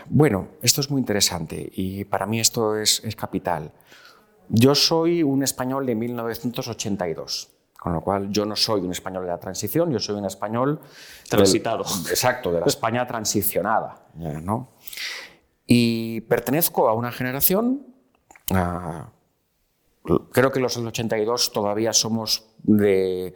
Bueno, 0.06 0.50
esto 0.62 0.82
es 0.82 0.90
muy 0.90 1.00
interesante 1.00 1.70
y 1.74 2.04
para 2.06 2.26
mí 2.26 2.40
esto 2.40 2.78
es, 2.78 3.04
es 3.04 3.16
capital. 3.16 3.72
Yo 4.50 4.74
soy 4.74 5.22
un 5.22 5.44
español 5.44 5.86
de 5.86 5.96
1982. 5.96 7.50
Con 7.80 7.94
lo 7.94 8.02
cual, 8.02 8.30
yo 8.30 8.46
no 8.46 8.58
soy 8.58 8.82
un 8.82 8.92
español 8.92 9.24
de 9.24 9.30
la 9.30 9.40
transición, 9.40 9.90
yo 9.90 10.00
soy 10.00 10.16
un 10.16 10.26
español. 10.26 10.82
Transitado. 11.30 11.86
exacto, 12.10 12.52
de 12.52 12.60
la 12.60 12.66
España 12.66 13.08
transicionada. 13.08 14.06
¿no? 14.16 14.74
Y 15.72 16.22
pertenezco 16.22 16.90
a 16.90 16.94
una 16.94 17.12
generación. 17.12 17.86
creo 20.32 20.52
que 20.52 20.60
los 20.60 20.76
del 20.76 20.88
82 20.88 21.54
todavía 21.54 21.94
somos 21.94 22.44
el 22.66 23.36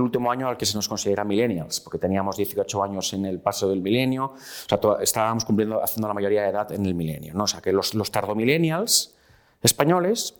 último 0.00 0.32
año 0.32 0.48
al 0.48 0.56
que 0.56 0.66
se 0.66 0.76
nos 0.76 0.88
considera 0.88 1.22
millennials, 1.22 1.78
porque 1.78 1.98
teníamos 1.98 2.36
18 2.36 2.82
años 2.82 3.12
en 3.12 3.24
el 3.24 3.40
paso 3.40 3.68
del 3.68 3.82
milenio, 3.82 4.34
o 4.34 4.36
sea, 4.36 4.80
estábamos 5.00 5.44
cumpliendo, 5.44 5.80
haciendo 5.80 6.08
la 6.08 6.14
mayoría 6.14 6.42
de 6.42 6.48
edad 6.48 6.72
en 6.72 6.86
el 6.86 6.94
milenio. 6.96 7.34
¿no? 7.34 7.44
O 7.44 7.46
sea, 7.46 7.60
que 7.60 7.72
los, 7.72 7.94
los 7.94 8.10
tardomillennials 8.10 9.14
españoles 9.62 10.34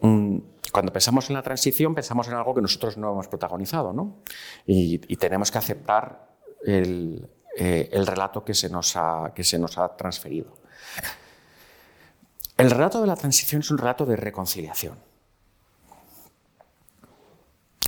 mm, 0.00 0.38
cuando 0.72 0.90
pensamos 0.90 1.28
en 1.28 1.34
la 1.36 1.42
transición, 1.42 1.94
pensamos 1.94 2.28
en 2.28 2.34
algo 2.34 2.54
que 2.54 2.62
nosotros 2.62 2.96
no 2.96 3.12
hemos 3.12 3.28
protagonizado, 3.28 3.92
¿no? 3.92 4.22
Y, 4.66 4.98
tenemos 5.16 5.50
que 5.50 5.58
aceptar 5.58 6.28
el, 6.64 7.28
eh, 7.60 7.88
el, 7.90 8.06
relato 8.06 8.44
que 8.44 8.54
se, 8.54 8.68
nos 8.68 8.94
ha, 8.94 9.32
que 9.34 9.42
se 9.42 9.58
nos 9.58 9.76
ha 9.78 9.96
transferido. 9.96 10.54
El 12.56 12.70
relato 12.70 13.00
de 13.00 13.08
la 13.08 13.16
transición 13.16 13.62
es 13.62 13.70
un 13.72 13.78
relato 13.78 14.06
de 14.06 14.14
reconciliación. 14.14 14.96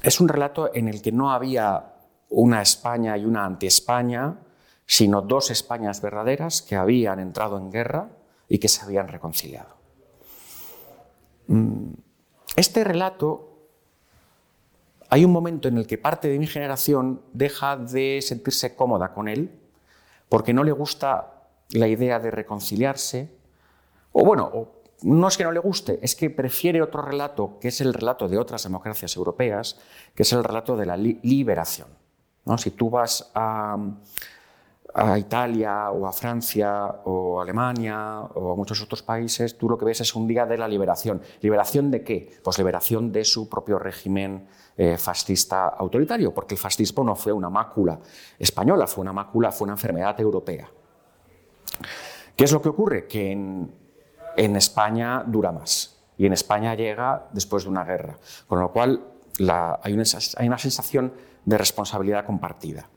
Es 0.02 0.20
un 0.20 0.28
relato 0.28 0.74
en 0.74 0.88
el 0.88 1.00
que 1.00 1.12
no 1.12 1.30
había 1.30 1.94
una 2.30 2.62
España 2.62 3.16
y 3.16 3.24
una 3.24 3.44
anti-España, 3.44 4.38
sino 4.86 5.22
dos 5.22 5.52
Españas 5.52 6.02
verdaderas 6.02 6.62
que 6.62 6.74
habían 6.74 7.20
entrado 7.20 7.56
en 7.56 7.70
guerra 7.70 8.08
y 8.48 8.58
que 8.58 8.66
se 8.66 8.82
habían 8.82 9.06
reconciliado. 9.06 9.76
Mm, 11.46 11.92
este 12.56 12.82
relato, 12.82 13.68
hay 15.08 15.24
un 15.24 15.30
momento 15.30 15.68
en 15.68 15.78
el 15.78 15.86
que 15.86 15.96
parte 15.96 16.26
de 16.26 16.40
mi 16.40 16.48
generación 16.48 17.22
deja 17.32 17.76
de 17.76 18.18
sentirse 18.20 18.74
cómoda 18.74 19.14
con 19.14 19.28
él, 19.28 19.59
porque 20.30 20.54
no 20.54 20.64
le 20.64 20.72
gusta 20.72 21.34
la 21.72 21.88
idea 21.88 22.18
de 22.18 22.30
reconciliarse, 22.30 23.28
o 24.12 24.24
bueno, 24.24 24.68
no 25.02 25.28
es 25.28 25.36
que 25.36 25.44
no 25.44 25.52
le 25.52 25.60
guste, 25.60 25.98
es 26.02 26.14
que 26.14 26.30
prefiere 26.30 26.80
otro 26.80 27.02
relato, 27.02 27.58
que 27.60 27.68
es 27.68 27.80
el 27.80 27.92
relato 27.92 28.28
de 28.28 28.38
otras 28.38 28.62
democracias 28.62 29.16
europeas, 29.16 29.78
que 30.14 30.22
es 30.22 30.32
el 30.32 30.44
relato 30.44 30.76
de 30.76 30.86
la 30.86 30.96
liberación. 30.96 31.88
¿no? 32.44 32.56
Si 32.58 32.70
tú 32.70 32.90
vas 32.90 33.30
a, 33.34 33.76
a 34.94 35.18
Italia 35.18 35.90
o 35.90 36.06
a 36.06 36.12
Francia 36.12 36.86
o 37.04 37.40
a 37.40 37.42
Alemania 37.42 38.20
o 38.34 38.52
a 38.52 38.56
muchos 38.56 38.80
otros 38.82 39.02
países, 39.02 39.58
tú 39.58 39.68
lo 39.68 39.76
que 39.76 39.84
ves 39.84 40.00
es 40.00 40.14
un 40.14 40.28
día 40.28 40.46
de 40.46 40.58
la 40.58 40.68
liberación. 40.68 41.22
¿Liberación 41.40 41.90
de 41.90 42.04
qué? 42.04 42.38
Pues 42.42 42.58
liberación 42.58 43.10
de 43.10 43.24
su 43.24 43.48
propio 43.48 43.78
régimen 43.78 44.46
eh, 44.82 44.96
fascista 44.96 45.68
autoritario, 45.68 46.32
porque 46.32 46.54
el 46.54 46.58
fascismo 46.58 47.04
no 47.04 47.14
fue 47.14 47.34
una 47.34 47.50
mácula 47.50 48.00
española, 48.38 48.86
fue 48.86 49.02
una 49.02 49.12
mácula, 49.12 49.52
fue 49.52 49.66
una 49.66 49.74
enfermedad 49.74 50.18
europea. 50.18 50.70
¿Qué 52.34 52.44
es 52.44 52.50
lo 52.50 52.62
que 52.62 52.70
ocurre? 52.70 53.06
Que 53.06 53.30
en, 53.30 53.76
España 54.56 55.22
dura 55.26 55.52
más 55.52 55.98
y 56.16 56.24
en 56.24 56.32
España 56.32 56.74
llega 56.74 57.28
después 57.30 57.64
de 57.64 57.68
una 57.68 57.84
guerra, 57.84 58.16
con 58.46 58.58
lo 58.58 58.72
cual 58.72 59.04
hay 59.82 59.92
una 59.92 60.58
sensación 60.58 61.12
de 61.44 61.58
responsabilidad 61.58 62.24
compartida. 62.24 62.88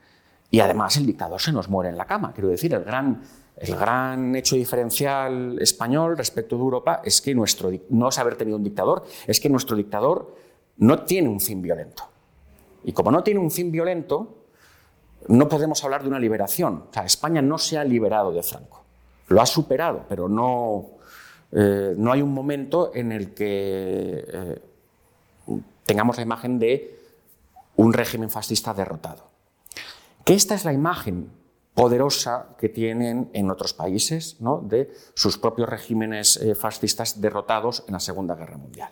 Y 0.50 0.62
además 0.62 0.96
el 0.96 1.06
dictador 1.06 1.42
se 1.42 1.52
nos 1.52 1.68
muere 1.68 1.90
en 1.90 1.98
la 1.98 2.06
cama. 2.06 2.32
Quiero 2.32 2.48
decir, 2.48 2.74
el 2.74 2.86
gran, 2.86 3.24
el 3.58 3.76
gran 3.76 4.34
hecho 4.38 4.56
diferencial 4.56 5.58
español 5.60 6.16
respecto 6.16 6.56
de 6.56 6.62
Europa 6.62 7.02
es 7.04 7.22
que 7.22 7.36
nuestro, 7.36 7.72
no 7.90 8.08
es 8.08 8.18
haber 8.20 8.38
tenido 8.38 8.56
un 8.56 8.64
dictador, 8.64 9.04
es 9.28 9.42
que 9.42 9.50
nuestro 9.50 9.76
dictador 9.76 10.43
no 10.78 11.04
tiene 11.04 11.30
un 11.30 11.40
fin 11.40 11.62
violento. 11.62 12.04
Y 12.84 12.92
como 12.92 13.12
no 13.12 13.24
tiene 13.24 13.40
un 13.40 13.52
fin 13.52 13.72
violento, 13.72 14.44
no 15.28 15.48
podemos 15.48 15.84
hablar 15.84 16.04
de 16.04 16.10
una 16.10 16.20
liberación. 16.20 16.86
España 17.06 17.42
no 17.42 17.58
se 17.58 17.78
ha 17.78 17.84
liberado 17.84 18.32
de 18.32 18.44
Franco. 18.44 18.84
Lo 19.28 19.42
ha 19.42 19.46
superado, 19.46 20.06
pero 20.10 20.28
no, 20.28 20.86
eh, 21.52 21.94
no 21.98 22.12
hay 22.12 22.22
un 22.22 22.34
momento 22.34 22.92
en 22.94 23.12
el 23.12 23.34
que 23.34 24.26
eh, 24.28 24.62
tengamos 25.86 26.18
la 26.18 26.24
imagen 26.24 26.60
de 26.60 27.00
un 27.78 27.94
régimen 27.94 28.30
fascista 28.30 28.74
derrotado. 28.74 29.30
Que 30.26 30.34
esta 30.34 30.56
es 30.56 30.66
la 30.66 30.74
imagen 30.74 31.30
poderosa 31.74 32.50
que 32.58 32.70
tienen 32.70 33.30
en 33.34 33.50
otros 33.50 33.74
países 33.74 34.38
de 34.64 34.94
sus 35.16 35.38
propios 35.38 35.70
regímenes 35.70 36.38
eh, 36.38 36.54
fascistas 36.54 37.20
derrotados 37.20 37.84
en 37.88 37.94
la 37.94 38.00
Segunda 38.00 38.36
Guerra 38.36 38.58
Mundial. 38.58 38.92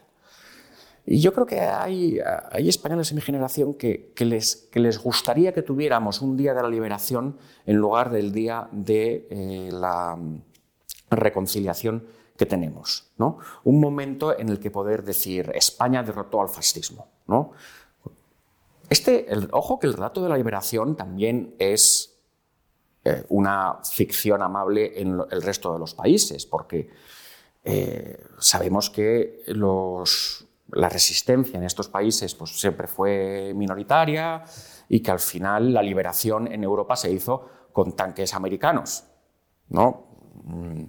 Y 1.06 1.20
yo 1.20 1.34
creo 1.34 1.46
que 1.46 1.60
hay, 1.60 2.20
hay 2.52 2.70
españoles 2.70 3.10
en 3.12 3.16
mi 3.16 3.22
generación 3.22 3.74
que, 3.74 4.12
que, 4.16 4.26
les, 4.26 4.68
que, 4.72 4.80
les, 4.80 5.00
gustaría 5.00 5.54
que 5.54 5.64
tuviéramos 5.64 6.22
un 6.22 6.38
día 6.38 6.54
de 6.54 6.62
la 6.62 6.70
liberación 6.70 7.38
en 7.66 7.78
lugar 7.78 8.12
del 8.12 8.32
día 8.32 8.68
de 8.72 9.28
eh, 9.30 9.70
la 9.72 10.18
reconciliación 11.10 12.06
que 12.38 12.46
tenemos. 12.46 13.12
¿no? 13.18 13.40
Un 13.64 13.80
momento 13.80 14.38
en 14.38 14.50
el 14.50 14.60
que 14.60 14.72
poder 14.72 15.04
decir 15.04 15.52
España 15.56 16.04
derrotó 16.04 16.42
al 16.42 16.50
fascismo. 16.50 17.08
¿no? 17.28 17.52
Este, 18.90 19.26
ojo 19.52 19.80
que 19.80 19.88
el 19.88 19.94
relato 19.94 20.22
de 20.22 20.30
la 20.30 20.38
liberación 20.38 20.96
también 20.96 21.56
es 21.58 22.20
eh, 23.04 23.26
una 23.30 23.80
ficción 23.84 24.44
amable 24.44 25.02
en 25.02 25.20
el 25.32 25.42
resto 25.42 25.74
de 25.74 25.80
los 25.80 25.96
países, 25.96 26.46
porque 26.46 26.90
eh, 27.64 28.20
sabemos 28.38 28.90
que 28.90 29.42
los, 29.48 30.48
la 30.74 30.90
resistencia 30.90 31.58
en 31.58 31.64
estos 31.64 31.90
países 31.90 32.36
pues, 32.36 32.60
siempre 32.60 32.88
fue 32.88 33.54
minoritaria 33.56 34.44
y 34.90 35.02
que 35.02 35.12
al 35.12 35.20
final 35.20 35.74
la 35.74 35.82
liberación 35.82 36.52
en 36.52 36.64
Europa 36.64 36.96
se 36.96 37.12
hizo 37.12 37.48
con 37.72 37.96
tanques 37.96 38.34
americanos. 38.34 39.06
¿no? 39.70 40.08
Mm. 40.44 40.84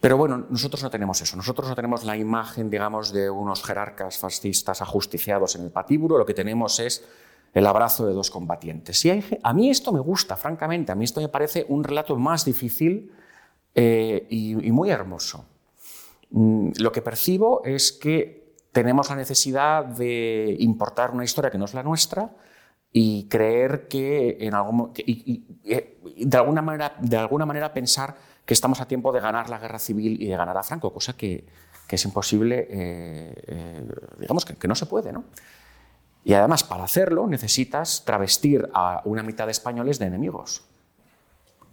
Pero 0.00 0.16
bueno, 0.16 0.46
nosotros 0.50 0.82
no 0.82 0.90
tenemos 0.90 1.20
eso. 1.20 1.36
Nosotros 1.36 1.68
no 1.68 1.76
tenemos 1.76 2.02
la 2.02 2.16
imagen, 2.16 2.68
digamos, 2.68 3.12
de 3.12 3.30
unos 3.30 3.62
jerarcas 3.62 4.18
fascistas 4.18 4.82
ajusticiados 4.82 5.54
en 5.54 5.62
el 5.62 5.70
patíbulo. 5.70 6.18
Lo 6.18 6.26
que 6.26 6.34
tenemos 6.34 6.80
es 6.80 7.06
el 7.54 7.66
abrazo 7.66 8.06
de 8.06 8.12
dos 8.12 8.28
combatientes. 8.28 9.04
Y 9.04 9.22
a 9.42 9.52
mí 9.52 9.70
esto 9.70 9.92
me 9.92 10.00
gusta, 10.00 10.36
francamente. 10.36 10.90
A 10.90 10.96
mí 10.96 11.04
esto 11.04 11.20
me 11.20 11.28
parece 11.28 11.66
un 11.68 11.84
relato 11.84 12.16
más 12.16 12.44
difícil 12.44 13.12
eh, 13.76 14.26
y, 14.28 14.72
muy 14.72 14.90
hermoso. 14.90 15.46
Mm, 16.32 16.70
lo 16.78 16.92
que 16.92 17.02
percibo 17.02 17.62
es 17.64 17.92
que 17.92 18.56
tenemos 18.72 19.10
la 19.10 19.16
necesidad 19.16 19.84
de 19.84 20.56
importar 20.58 21.10
una 21.10 21.24
historia 21.24 21.50
que 21.50 21.58
no 21.58 21.66
es 21.66 21.74
la 21.74 21.82
nuestra 21.82 22.30
y 22.90 23.28
creer 23.28 23.86
que 23.88 24.38
de 26.16 26.36
alguna 26.36 26.62
manera 27.46 27.72
pensar 27.72 28.16
que 28.44 28.54
estamos 28.54 28.80
a 28.80 28.88
tiempo 28.88 29.12
de 29.12 29.20
ganar 29.20 29.48
la 29.48 29.58
guerra 29.58 29.78
civil 29.78 30.20
y 30.20 30.26
de 30.26 30.36
ganar 30.36 30.56
a 30.56 30.62
Franco, 30.62 30.92
cosa 30.92 31.14
que, 31.16 31.46
es 31.88 32.04
imposible, 32.06 32.66
eh, 32.70 33.34
eh, 33.46 33.88
digamos 34.18 34.46
que, 34.46 34.66
no 34.66 34.74
se 34.74 34.86
puede, 34.86 35.12
¿no? 35.12 35.24
Y 36.24 36.32
además, 36.32 36.64
para 36.64 36.84
hacerlo, 36.84 37.26
necesitas 37.26 38.04
travestir 38.06 38.66
a 38.72 39.02
una 39.04 39.22
mitad 39.22 39.44
de 39.44 39.52
españoles 39.52 39.98
de 39.98 40.06
enemigos. 40.06 40.64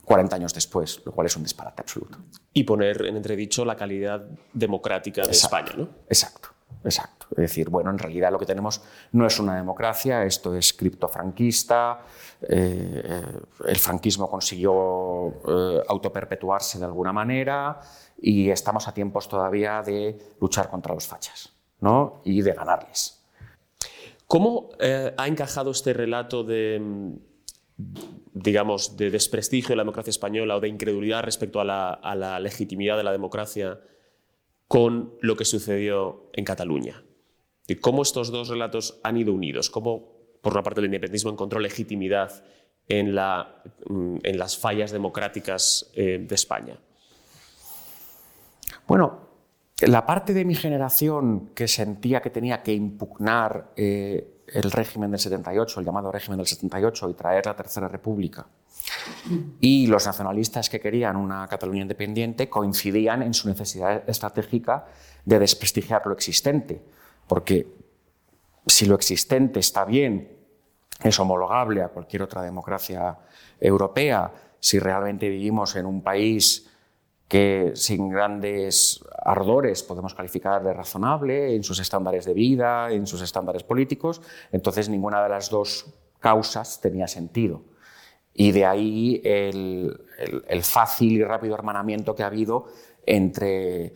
40 0.10 0.36
años 0.36 0.56
después, 0.56 1.04
lo 1.06 1.12
cual 1.12 1.28
es 1.28 1.38
un 1.38 1.43
disparate 1.43 1.84
absoluto. 1.84 2.17
Y 2.52 2.63
poner 2.63 3.06
en 3.06 3.15
entredicho 3.15 3.63
la 3.63 3.76
calidad 3.76 4.26
democrática 4.52 5.22
de 5.22 5.30
España, 5.30 5.72
¿no? 5.78 5.88
Exacto. 6.08 6.50
Exacto. 6.84 7.28
Es 7.32 7.38
decir, 7.38 7.69
bueno, 7.69 7.91
en 7.91 8.00
realidad 8.00 8.32
lo 8.32 8.39
que 8.39 8.48
tenemos 8.48 8.82
no 9.12 9.28
es 9.28 9.39
una 9.39 9.56
democracia, 9.56 10.24
esto 10.24 10.56
es 10.56 10.74
criptofranquista, 10.74 12.00
eh, 12.41 13.22
el 13.67 13.76
franquismo 13.76 14.28
consiguió 14.28 15.28
eh, 15.48 15.84
autoperpetuarse 15.88 16.80
de 16.80 16.86
alguna 16.86 17.13
manera 17.13 17.80
y 18.19 18.50
estamos 18.50 18.88
a 18.88 18.93
tiempos 18.95 19.30
todavía 19.30 19.84
de 19.84 20.17
luchar 20.41 20.72
contra 20.72 20.95
los 20.95 21.06
fachas 21.06 21.54
¿no? 21.82 22.22
y 22.24 22.41
de 22.41 22.54
ganarles. 22.54 23.22
¿Cómo 24.26 24.69
eh, 24.80 25.13
ha 25.15 25.28
encajado 25.28 25.69
este 25.69 25.93
relato 25.93 26.43
de, 26.43 27.19
digamos, 28.33 28.97
de 28.97 29.09
desprestigio 29.09 29.69
de 29.69 29.77
la 29.77 29.83
democracia 29.83 30.11
española 30.11 30.55
o 30.55 30.59
de 30.59 30.67
incredulidad 30.67 31.23
respecto 31.23 31.59
a 31.59 31.65
la 31.65 32.39
legitimidad 32.39 32.97
de 32.97 33.03
la 33.03 33.11
democracia 33.11 33.79
con 34.69 35.15
lo 35.21 35.35
que 35.35 35.45
sucedió 35.45 36.29
en 36.33 36.45
Cataluña. 36.45 37.03
Y 37.67 37.75
cómo 37.75 38.03
estos 38.03 38.31
dos 38.31 38.49
relatos 38.49 38.99
han 39.03 39.17
ido 39.17 39.33
unidos, 39.33 39.69
cómo, 39.69 40.13
por 40.41 40.53
una 40.53 40.63
parte, 40.63 40.79
el 40.79 40.85
independentismo 40.85 41.31
encontró 41.31 41.59
legitimidad 41.59 42.43
en, 42.87 43.15
la, 43.15 43.63
mm, 43.87 44.17
en 44.21 44.37
las 44.37 44.57
fallas 44.57 44.91
democráticas 44.91 45.89
eh, 45.95 46.23
de 46.27 46.35
España. 46.35 46.77
Bueno, 48.87 49.19
la 49.81 50.05
parte 50.05 50.33
de 50.33 50.45
mi 50.45 50.55
generación 50.55 51.51
que 51.55 51.67
sentía 51.67 52.21
que 52.21 52.29
tenía 52.29 52.61
que 52.61 52.73
impugnar 52.73 53.71
eh, 53.75 54.38
el 54.53 54.71
régimen 54.71 55.12
del 55.12 55.19
78, 55.19 55.79
el 55.79 55.85
llamado 55.85 56.12
régimen 56.12 56.38
del 56.38 56.47
78, 56.47 57.09
y 57.09 57.13
traer 57.13 57.45
la 57.45 57.55
Tercera 57.55 57.88
República, 57.88 58.47
y 59.59 59.88
los 59.88 60.05
nacionalistas 60.05 60.69
que 60.69 60.79
querían 60.79 61.15
una 61.15 61.47
Cataluña 61.47 61.81
independiente 61.81 62.49
coincidían 62.49 63.21
en 63.21 63.33
su 63.33 63.47
necesidad 63.47 64.09
estratégica 64.09 64.85
de 65.25 65.39
desprestigiar 65.39 66.01
lo 66.05 66.13
existente, 66.13 66.81
porque 67.27 67.67
si 68.65 68.85
lo 68.85 68.95
existente 68.95 69.59
está 69.59 69.85
bien, 69.85 70.38
es 71.03 71.19
homologable 71.19 71.81
a 71.81 71.89
cualquier 71.89 72.23
otra 72.23 72.41
democracia 72.41 73.17
europea, 73.59 74.31
si 74.59 74.79
realmente 74.79 75.29
vivimos 75.29 75.75
en 75.75 75.85
un 75.85 76.01
país 76.01 76.68
que 77.29 77.73
sin 77.75 78.09
grandes 78.09 79.05
ardores 79.23 79.83
podemos 79.83 80.15
calificar 80.15 80.63
de 80.63 80.73
razonable 80.73 81.55
en 81.55 81.63
sus 81.63 81.79
estándares 81.79 82.25
de 82.25 82.33
vida, 82.33 82.91
en 82.91 83.05
sus 83.05 83.21
estándares 83.21 83.63
políticos, 83.63 84.21
entonces 84.51 84.89
ninguna 84.89 85.21
de 85.21 85.29
las 85.29 85.49
dos 85.51 85.85
causas 86.19 86.81
tenía 86.81 87.07
sentido. 87.07 87.61
Y 88.33 88.51
de 88.51 88.65
ahí 88.65 89.21
el, 89.23 89.95
fácil 90.63 91.13
y 91.13 91.23
rápido 91.23 91.53
hermanamiento 91.53 92.15
que 92.15 92.23
ha 92.23 92.27
habido 92.27 92.65
entre 93.05 93.85
eh, 93.85 93.93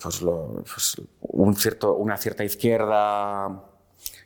pues 0.00 0.20
pues 0.20 0.96
una 1.20 2.16
cierta 2.18 2.44
izquierda 2.44 3.64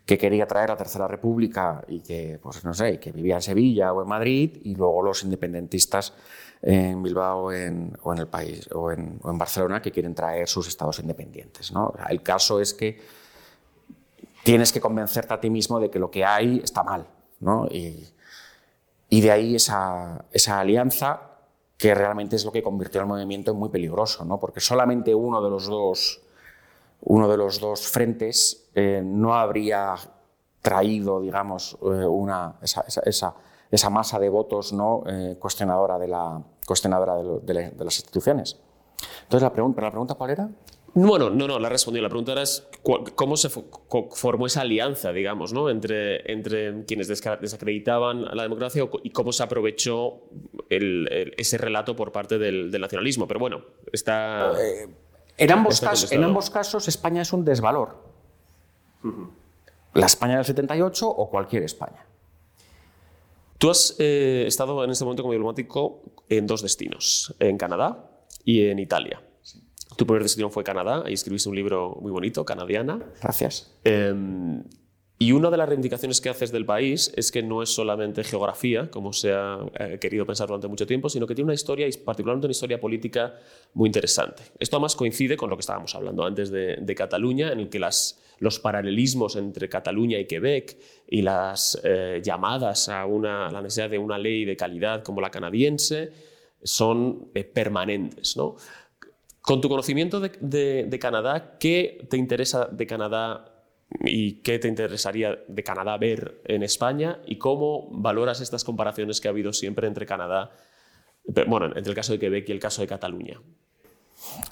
que 0.05 0.19
quería 0.19 0.47
traer 0.47 0.71
la 0.71 0.77
Tercera 0.77 1.07
República 1.07 1.85
y 1.87 2.01
que, 2.01 2.41
pues 2.43 2.65
no 2.65 2.75
sé, 2.75 2.99
que 2.99 3.13
vivía 3.13 3.37
en 3.37 3.43
Sevilla 3.43 3.93
o 3.93 4.03
en 4.03 4.09
Madrid, 4.09 4.59
y 4.65 4.75
luego 4.75 5.03
los 5.03 5.23
independentistas 5.23 6.15
en 6.63 7.03
Bilbao 7.03 7.47
o 7.47 7.53
en 7.53 8.19
el 8.19 8.27
país, 8.27 8.69
o 8.73 8.91
en, 8.91 9.19
Barcelona, 9.23 9.81
que 9.81 9.91
quieren 9.91 10.15
traer 10.15 10.49
sus 10.49 10.69
estados 10.69 10.99
independientes. 10.99 11.73
¿no? 11.73 11.93
El 12.09 12.23
caso 12.23 12.61
es 12.61 12.75
que 12.75 13.01
tienes 14.45 14.73
que 14.73 14.81
convencerte 14.81 15.35
a 15.35 15.41
ti 15.41 15.51
mismo 15.51 15.81
de 15.81 15.91
que 15.91 15.99
lo 15.99 16.11
que 16.11 16.25
hay 16.25 16.61
está 16.63 16.83
mal. 16.83 17.07
¿no? 17.41 17.67
Y, 17.71 18.07
y 19.09 19.21
de 19.21 19.31
ahí 19.31 19.57
esa, 19.57 20.25
esa 20.33 20.61
alianza 20.61 21.31
que 21.81 21.95
realmente 21.95 22.37
es 22.37 22.45
lo 22.45 22.53
que 22.53 22.63
convirtió 22.63 23.01
el 23.01 23.07
movimiento 23.07 23.53
en 23.53 23.57
muy 23.57 23.71
peligroso, 23.71 24.25
¿no? 24.27 24.39
porque 24.39 24.61
solamente 24.61 25.15
uno 25.15 25.43
de 25.43 25.49
los 25.49 25.67
dos, 25.67 26.21
uno 27.01 27.27
de 27.27 27.39
los 27.39 27.59
dos 27.59 27.89
frentes 27.89 28.69
eh, 28.75 29.01
no 29.03 29.35
habría 29.35 29.95
traído, 30.61 31.23
digamos, 31.23 31.79
eh, 31.81 31.87
una, 31.87 32.57
esa, 32.61 33.35
esa, 33.71 33.91
masa 33.91 34.19
de 34.19 34.29
votos 34.29 34.73
no 34.73 35.03
eh, 35.07 35.37
cuestionadora, 35.39 35.99
de, 35.99 36.09
la, 36.09 36.43
cuestionadora 36.67 37.17
de, 37.17 37.71
de, 37.71 37.85
las 37.85 37.99
instituciones. 37.99 38.59
Entonces, 39.23 39.43
la 39.43 39.53
pregunta, 39.53 39.81
¿la 39.81 39.91
pregunta 39.91 40.15
cuál 40.15 40.31
era? 40.31 40.51
Bueno, 40.95 41.31
no, 41.31 41.47
no, 41.47 41.59
la 41.59 41.69
respondido. 41.69 42.03
La 42.03 42.09
pregunta 42.09 42.33
era 42.33 42.43
cómo 43.15 43.37
se 43.37 43.49
formó 43.49 44.47
esa 44.47 44.63
alianza, 44.63 45.13
digamos, 45.13 45.53
¿no? 45.53 45.71
entre, 45.71 46.31
entre 46.31 46.85
quienes 46.85 47.07
desacreditaban 47.07 48.27
a 48.27 48.35
la 48.35 48.43
democracia 48.43 48.85
y 49.05 49.11
cómo 49.11 49.33
se 49.33 49.43
aprovechó 49.43 50.23
ese 50.69 51.59
relato 51.59 51.95
por 51.95 52.11
parte 52.11 52.39
del, 52.39 52.71
nacionalismo. 52.81 53.29
Pero 53.29 53.41
bueno, 53.41 53.61
está... 53.93 54.53
Eh, 54.61 54.89
en, 55.37 55.53
ambos 55.53 55.81
casos, 55.81 56.13
en 56.13 56.25
ambos 56.25 56.51
casos 56.51 56.89
España 56.89 57.23
es 57.23 57.33
un 57.33 57.45
desvalor. 57.45 57.97
La 59.95 60.07
España 60.07 60.37
del 60.37 60.45
78 60.45 61.09
o 61.09 61.31
cualquier 61.31 61.63
España. 61.63 62.05
Tú 63.61 63.69
has 63.69 63.95
eh, 63.99 64.45
estado 64.47 64.83
en 64.83 64.91
este 64.91 65.05
momento 65.05 65.23
como 65.23 65.35
diplomático 65.35 66.01
en 66.31 66.47
dos 66.47 66.63
destinos, 66.63 67.35
en 67.39 67.59
Canadá 67.59 68.11
y 68.43 68.63
en 68.63 68.79
Italia. 68.79 69.23
Tu 69.99 70.07
primer 70.07 70.23
destino 70.23 70.49
fue 70.49 70.65
Canadá, 70.65 71.03
ahí 71.05 71.13
escribiste 71.13 71.51
un 71.51 71.57
libro 71.57 71.99
muy 72.01 72.11
bonito, 72.11 72.43
Canadiana. 72.43 72.99
Gracias. 73.21 73.71
Em, 73.85 74.65
y 75.19 75.33
una 75.33 75.51
de 75.51 75.59
las 75.59 75.69
reivindicaciones 75.69 76.23
que 76.23 76.31
haces 76.31 76.53
del 76.53 76.65
país 76.65 77.13
es 77.15 77.31
que 77.31 77.43
no 77.43 77.63
es 77.63 77.69
solamente 77.69 78.25
geografía, 78.25 78.91
como 78.91 79.13
se 79.13 79.35
ha 79.35 79.59
eh, 79.79 79.99
querido 80.01 80.25
pensar 80.25 80.49
durante 80.49 80.67
mucho 80.67 80.87
tiempo, 80.87 81.11
sino 81.11 81.27
que 81.27 81.35
tiene 81.35 81.49
una 81.49 81.55
historia, 81.55 81.87
y 81.87 81.93
particularmente 81.93 82.47
una 82.47 82.53
historia 82.53 82.81
política 82.81 83.35
muy 83.75 83.91
interesante. 83.91 84.43
Esto 84.59 84.77
además 84.77 84.97
coincide 84.97 85.37
con 85.37 85.51
lo 85.51 85.57
que 85.59 85.61
estábamos 85.61 85.95
hablando 85.95 86.25
antes 86.25 86.51
de, 86.51 86.95
Cataluña, 86.97 87.53
en 87.53 87.61
el 87.61 87.69
que 87.69 87.79
las, 87.79 88.20
los 88.41 88.59
paralelismos 88.59 89.37
entre 89.37 89.69
Cataluña 89.69 90.19
y 90.19 90.27
Quebec 90.27 90.77
y 91.07 91.23
las 91.23 91.79
eh, 91.85 92.21
llamadas 92.25 92.89
a, 92.89 93.07
la 93.07 93.63
necesidad 93.63 93.91
de 93.91 93.99
una 93.99 94.19
ley 94.19 94.45
de 94.45 94.57
calidad 94.57 95.03
como 95.03 95.21
la 95.21 95.31
canadiense 95.31 96.11
son 96.63 97.29
eh, 97.35 97.45
permanentes. 97.45 98.37
¿no? 98.37 98.57
Con 99.43 99.61
tu 99.61 99.69
conocimiento 99.69 100.21
de, 100.21 100.99
Canadá, 101.01 101.59
¿qué 101.59 102.07
te 102.09 102.17
interesa 102.17 102.67
de 102.67 102.87
Canadá 102.87 103.45
y 104.05 104.35
qué 104.41 104.59
te 104.59 104.69
interesaría 104.69 105.39
de 105.47 105.63
Canadá 105.63 105.99
ver 105.99 106.41
en 106.47 106.63
España 106.63 107.21
y 107.27 107.37
cómo 107.37 107.89
valoras 107.91 108.41
estas 108.41 108.65
comparaciones 108.65 109.21
que 109.21 109.29
ha 109.29 109.33
habido 109.33 109.53
siempre 109.53 109.87
entre 109.87 110.07
Canadá, 110.07 110.51
bueno, 111.47 111.67
entre 111.67 111.91
el 111.91 111.95
caso 111.95 112.13
de 112.13 112.19
Quebec 112.19 112.49
y 112.49 112.53
el 112.53 112.61
caso 112.61 112.81
de 112.81 112.89
Cataluña? 112.89 113.39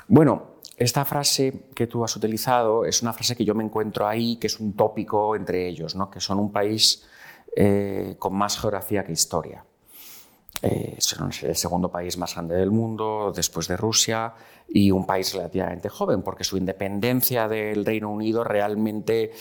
Bueno, 0.08 0.57
esta 0.78 1.04
frase 1.04 1.66
que 1.74 1.88
tú 1.88 2.04
has 2.04 2.14
utilizado 2.14 2.84
es 2.84 3.02
una 3.02 3.12
frase 3.12 3.34
que 3.34 3.44
yo 3.44 3.54
me 3.54 3.64
encuentro 3.64 4.06
ahí, 4.06 4.36
que 4.36 4.46
es 4.46 4.60
un 4.60 4.74
tópico 4.74 5.34
entre 5.34 5.66
ellos, 5.66 5.96
¿no? 5.96 6.08
que 6.08 6.20
son 6.20 6.38
un 6.38 6.52
país 6.52 7.04
eh, 7.56 8.14
con 8.18 8.34
más 8.34 8.58
geografía 8.58 9.04
que 9.04 9.12
historia. 9.12 9.64
Eh, 10.62 10.96
son 10.98 11.30
el 11.42 11.56
segundo 11.56 11.90
país 11.90 12.16
más 12.16 12.34
grande 12.34 12.54
del 12.56 12.70
mundo, 12.70 13.32
después 13.34 13.66
de 13.66 13.76
Rusia, 13.76 14.34
y 14.68 14.90
un 14.90 15.04
país 15.04 15.32
relativamente 15.34 15.88
joven, 15.88 16.22
porque 16.22 16.44
su 16.44 16.56
independencia 16.56 17.48
del 17.48 17.84
Reino 17.84 18.10
Unido 18.10 18.44
realmente 18.44 19.32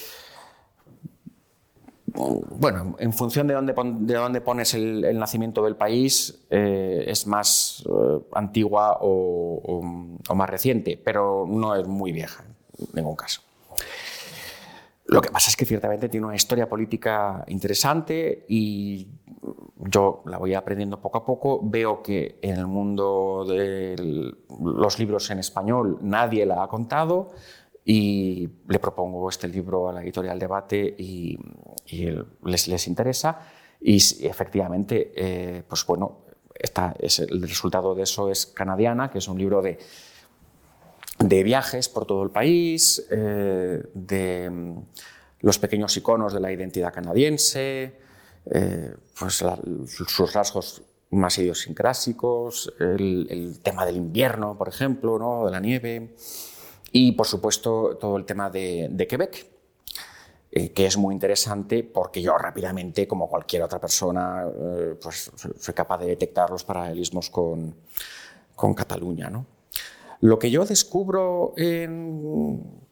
bueno, 2.17 2.95
en 2.99 3.13
función 3.13 3.47
de 3.47 3.53
dónde, 3.53 3.73
de 3.73 4.13
dónde 4.15 4.41
pones 4.41 4.73
el, 4.73 5.17
nacimiento 5.17 5.63
del 5.63 5.75
país, 5.75 6.45
eh, 6.49 7.05
es 7.07 7.27
más 7.27 7.83
eh, 7.87 8.19
antigua 8.33 8.97
o, 9.01 9.81
más 10.35 10.49
reciente, 10.49 10.99
pero 11.03 11.45
no 11.47 11.75
es 11.75 11.87
muy 11.87 12.11
vieja. 12.11 12.43
ningún 12.93 13.15
caso. 13.15 13.41
Lo 15.05 15.21
que 15.21 15.31
pasa 15.31 15.49
es 15.49 15.55
que 15.55 15.65
ciertamente 15.65 16.09
tiene 16.09 16.25
una 16.25 16.35
historia 16.35 16.67
política 16.67 17.45
interesante 17.47 18.45
y 18.49 19.07
yo 19.77 20.21
la 20.25 20.37
voy 20.37 20.53
aprendiendo 20.53 20.99
poco 20.99 21.19
a 21.19 21.25
poco. 21.25 21.61
Veo 21.63 22.03
que 22.03 22.39
en 22.41 22.57
el 22.57 22.67
mundo 22.67 23.45
de 23.47 23.95
los 24.59 24.99
libros 24.99 25.29
en 25.29 25.39
español 25.39 25.99
nadie 26.01 26.45
la 26.45 26.63
ha 26.63 26.67
contado 26.67 27.29
y 27.89 28.49
le 28.67 28.79
propongo 28.79 29.29
este 29.29 29.47
libro 29.47 29.87
a 29.87 29.93
la 29.93 30.03
editorial 30.03 30.37
Debate 30.37 30.93
y, 30.97 31.39
les, 32.43 32.67
les, 32.67 32.87
interesa. 32.87 33.39
Y 33.79 33.95
efectivamente, 34.27 35.13
eh, 35.15 35.63
pues 35.65 35.85
bueno, 35.85 36.25
el 36.53 37.41
resultado 37.43 37.95
de 37.95 38.03
eso 38.03 38.29
es 38.29 38.45
Canadiana, 38.45 39.09
que 39.09 39.19
es 39.19 39.27
un 39.29 39.37
libro 39.39 39.61
de, 39.61 39.79
de 41.19 41.43
viajes 41.43 41.87
por 41.87 42.05
todo 42.05 42.23
el 42.23 42.29
país, 42.29 43.07
eh, 43.09 43.81
de 43.93 44.49
mm, 44.49 44.79
los 45.39 45.57
pequeños 45.57 45.95
iconos 45.95 46.33
de 46.33 46.41
la 46.41 46.51
identidad 46.51 46.93
canadiense, 46.93 48.01
eh, 48.51 48.95
pues 49.17 49.45
sus 49.85 50.33
rasgos 50.33 50.83
más 51.11 51.37
idiosincrásicos, 51.37 52.73
el, 52.81 53.59
tema 53.63 53.85
del 53.85 53.95
invierno, 53.95 54.57
por 54.57 54.67
ejemplo, 54.67 55.17
¿no? 55.17 55.45
de 55.45 55.51
la 55.51 55.61
nieve, 55.61 56.15
y 56.91 57.11
por 57.13 57.27
supuesto 57.27 57.97
todo 57.99 58.17
el 58.17 58.25
tema 58.25 58.49
de, 58.49 59.07
Quebec, 59.09 59.45
eh, 60.51 60.71
que 60.71 60.85
es 60.85 60.97
muy 60.97 61.13
interesante 61.13 61.83
porque 61.83 62.21
yo 62.21 62.37
rápidamente, 62.37 63.07
como 63.07 63.29
cualquier 63.29 63.63
otra 63.63 63.79
persona, 63.79 64.45
eh, 64.47 64.95
pues 65.01 65.31
soy 65.59 65.73
capaz 65.73 65.99
de 65.99 66.07
detectar 66.07 66.49
los 66.49 66.63
paralelismos 66.63 67.29
con, 67.29 67.75
con 68.55 68.73
Cataluña. 68.73 69.29
¿no? 69.29 69.45
Lo 70.21 70.39
que 70.39 70.49
yo 70.49 70.65
descubro 70.65 71.53
en 71.57 72.87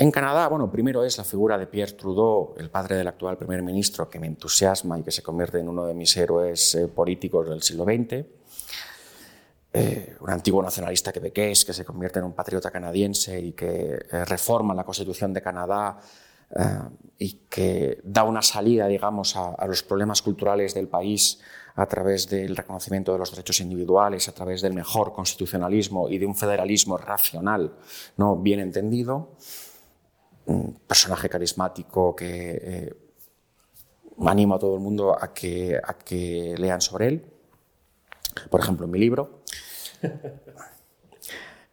en 0.00 0.10
Canadá, 0.10 0.48
bueno, 0.48 0.70
primero 0.70 1.04
es 1.04 1.18
la 1.18 1.24
figura 1.24 1.58
de 1.58 1.66
Pierre 1.66 1.92
Trudeau, 1.92 2.54
el 2.56 2.70
padre 2.70 2.96
del 2.96 3.06
actual 3.06 3.36
primer 3.36 3.62
ministro, 3.62 4.08
que 4.08 4.18
me 4.18 4.28
entusiasma 4.28 4.98
y 4.98 5.02
que 5.02 5.10
se 5.10 5.22
convierte 5.22 5.58
en 5.58 5.68
uno 5.68 5.84
de 5.84 5.92
mis 5.92 6.16
héroes 6.16 6.74
eh, 6.74 6.88
políticos 6.88 7.46
del 7.50 7.60
siglo 7.60 7.84
XX. 7.84 8.24
Eh, 9.72 10.16
un 10.20 10.30
antiguo 10.30 10.62
nacionalista 10.62 11.12
quebequés 11.12 11.64
que 11.64 11.72
se 11.72 11.84
convierte 11.84 12.18
en 12.18 12.24
un 12.24 12.32
patriota 12.32 12.72
canadiense 12.72 13.40
y 13.40 13.52
que 13.52 14.00
eh, 14.10 14.24
reforma 14.24 14.74
la 14.74 14.82
Constitución 14.82 15.32
de 15.32 15.42
Canadá 15.42 16.00
y 17.16 17.46
que 17.48 18.00
da 18.02 18.24
una 18.24 18.42
salida, 18.42 18.88
digamos, 18.88 19.36
a, 19.36 19.64
los 19.68 19.84
problemas 19.84 20.20
culturales 20.20 20.74
del 20.74 20.88
país 20.88 21.38
a 21.76 21.86
través 21.86 22.28
del 22.28 22.56
reconocimiento 22.56 23.12
de 23.12 23.18
los 23.18 23.30
derechos 23.30 23.60
individuales, 23.60 24.28
a 24.28 24.32
través 24.32 24.60
del 24.60 24.74
mejor 24.74 25.12
constitucionalismo 25.12 26.08
y 26.08 26.18
de 26.18 26.26
un 26.26 26.34
federalismo 26.34 26.96
racional, 26.96 27.72
no 28.16 28.36
bien 28.36 28.58
entendido. 28.58 29.36
Un 30.46 30.80
personaje 30.86 31.28
carismático 31.28 32.16
que 32.16 32.60
eh, 32.60 32.94
animo 34.26 34.56
a 34.56 34.58
todo 34.58 34.74
el 34.74 34.80
mundo 34.80 35.16
a 35.18 35.32
que, 35.32 35.80
a 35.82 35.94
que 35.94 36.54
lean 36.58 36.80
sobre 36.80 37.06
él, 37.06 37.39
por 38.48 38.60
ejemplo, 38.60 38.86
en 38.86 38.92
mi 38.92 38.98
libro. 38.98 39.42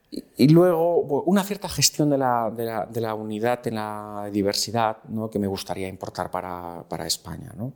Y, 0.10 0.48
luego 0.48 1.00
una 1.24 1.44
cierta 1.44 1.68
gestión 1.68 2.10
de 2.10 2.18
la, 2.18 2.50
de 2.50 3.02
la, 3.02 3.14
unidad 3.14 3.66
en 3.68 3.76
la 3.76 4.30
diversidad 4.32 5.04
¿no? 5.10 5.30
que 5.30 5.38
me 5.38 5.48
gustaría 5.48 5.88
importar 5.88 6.32
para, 6.32 6.84
para 6.88 7.06
España. 7.06 7.54
¿no? 7.58 7.74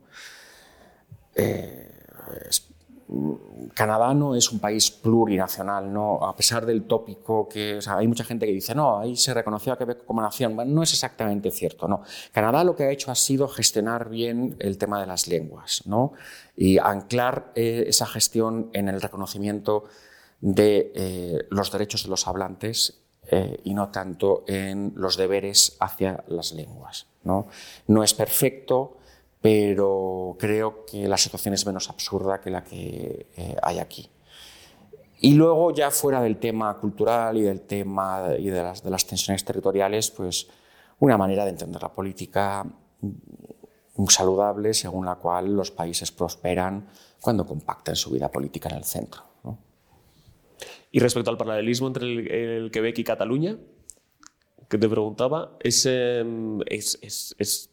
Eh, 1.34 1.92
Canadá 3.74 4.14
no 4.14 4.34
es 4.34 4.50
un 4.52 4.58
país 4.58 4.90
plurinacional, 4.90 5.92
¿no? 5.92 6.24
a 6.24 6.34
pesar 6.34 6.66
del 6.66 6.84
tópico 6.84 7.48
que 7.48 7.78
hay 7.86 8.06
mucha 8.06 8.24
gente 8.24 8.46
que 8.46 8.52
dice, 8.52 8.74
no, 8.74 8.98
ahí 8.98 9.16
se 9.16 9.34
reconoció 9.34 9.72
a 9.72 9.78
Quebec 9.78 10.04
como 10.04 10.22
nación. 10.22 10.56
No 10.72 10.82
es 10.82 10.92
exactamente 10.92 11.50
cierto. 11.50 11.88
No. 11.88 12.02
Canadá 12.32 12.64
lo 12.64 12.74
que 12.74 12.84
ha 12.84 12.90
hecho 12.90 13.10
ha 13.10 13.14
sido 13.14 13.48
gestionar 13.48 14.08
bien 14.08 14.56
el 14.58 14.78
tema 14.78 15.00
de 15.00 15.06
las 15.06 15.26
lenguas 15.26 15.82
¿no? 15.86 16.12
y 16.56 16.78
anclar 16.78 17.52
eh, 17.54 17.84
esa 17.86 18.06
gestión 18.06 18.70
en 18.72 18.88
el 18.88 19.00
reconocimiento 19.00 19.84
de 20.40 20.92
eh, 20.94 21.46
los 21.50 21.70
derechos 21.70 22.04
de 22.04 22.10
los 22.10 22.26
hablantes 22.26 23.02
eh, 23.30 23.60
y 23.64 23.74
no 23.74 23.90
tanto 23.90 24.44
en 24.46 24.92
los 24.96 25.16
deberes 25.16 25.76
hacia 25.80 26.24
las 26.28 26.52
lenguas. 26.52 27.06
No, 27.24 27.46
no 27.86 28.02
es 28.02 28.14
perfecto 28.14 28.98
pero 29.42 30.36
creo 30.38 30.86
que 30.86 31.08
la 31.08 31.18
situación 31.18 31.52
es 31.52 31.66
menos 31.66 31.90
absurda 31.90 32.40
que 32.40 32.50
la 32.50 32.62
que 32.62 33.26
eh, 33.36 33.56
hay 33.60 33.80
aquí. 33.80 34.08
Y 35.20 35.34
luego, 35.34 35.72
ya 35.72 35.90
fuera 35.90 36.20
del 36.20 36.38
tema 36.38 36.76
cultural 36.78 37.36
y 37.36 37.42
del 37.42 37.60
tema 37.62 38.28
y 38.38 38.48
de 38.48 38.62
las, 38.62 39.06
tensiones 39.06 39.44
territoriales, 39.44 40.10
pues 40.10 40.48
una 41.00 41.18
manera 41.18 41.44
de 41.44 41.50
entender 41.50 41.82
la 41.82 41.92
política 41.92 42.64
saludable 44.08 44.74
según 44.74 45.06
la 45.06 45.16
cual 45.16 45.54
los 45.54 45.70
países 45.70 46.10
prosperan 46.10 46.88
cuando 47.20 47.46
compactan 47.46 47.94
su 47.94 48.10
vida 48.10 48.30
política 48.30 48.68
en 48.68 48.76
el 48.76 48.84
centro. 48.84 49.22
Y 50.90 50.98
respecto 50.98 51.30
al 51.30 51.38
paralelismo 51.38 51.86
entre 51.88 52.56
el 52.56 52.70
Quebec 52.70 52.98
y 52.98 53.04
Cataluña, 53.04 53.56
que 54.72 54.78
te 54.78 54.88
preguntaba, 54.88 55.58
¿es, 55.60 55.84
em, 55.84 56.58
es, 56.64 56.98
es, 57.02 57.68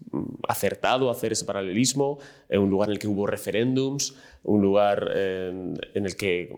acertado 0.49 1.09
hacer 1.09 1.31
ese 1.31 1.45
paralelismo 1.45 2.19
en 2.49 2.59
un 2.59 2.69
lugar 2.69 2.89
en 2.89 2.93
el 2.93 2.99
que 2.99 3.07
hubo 3.07 3.25
referéndums, 3.25 4.15
un 4.43 4.61
lugar 4.61 5.09
en, 5.15 5.77
el 5.93 6.15
que 6.17 6.53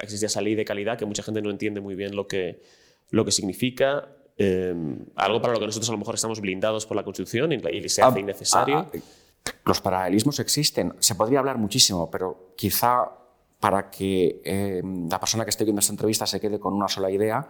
existía 0.00 0.28
esa 0.28 0.40
ley 0.40 0.54
de 0.54 0.64
calidad 0.64 0.96
que 0.96 1.04
mucha 1.04 1.22
gente 1.22 1.42
no 1.42 1.50
entiende 1.50 1.82
muy 1.82 1.94
bien 1.94 2.16
lo 2.16 2.26
que, 2.26 2.62
lo 3.10 3.22
que 3.26 3.32
significa? 3.32 4.08
Em, 4.38 5.04
algo 5.14 5.42
para 5.42 5.52
lo 5.52 5.60
que 5.60 5.66
nosotros 5.66 5.90
a 5.90 5.92
lo 5.92 5.98
mejor 5.98 6.14
estamos 6.14 6.40
blindados 6.40 6.86
por 6.86 6.96
la 6.96 7.04
Constitución 7.04 7.52
y 7.52 7.88
se 7.90 8.00
hace 8.00 8.18
ah, 8.18 8.20
innecesario. 8.20 8.78
Ah, 8.78 8.90
ah, 8.94 9.50
los 9.66 9.82
paralelismos 9.82 10.40
existen. 10.40 10.94
Se 11.00 11.14
podría 11.16 11.40
hablar 11.40 11.58
muchísimo, 11.58 12.10
pero 12.10 12.54
quizá 12.56 13.10
para 13.58 13.90
que 13.90 14.80
la 15.10 15.20
persona 15.20 15.44
que 15.44 15.50
esté 15.50 15.64
viendo 15.64 15.80
esta 15.80 15.92
entrevista 15.92 16.24
se 16.24 16.40
quede 16.40 16.58
con 16.58 16.72
una 16.72 16.88
sola 16.88 17.10
idea, 17.10 17.46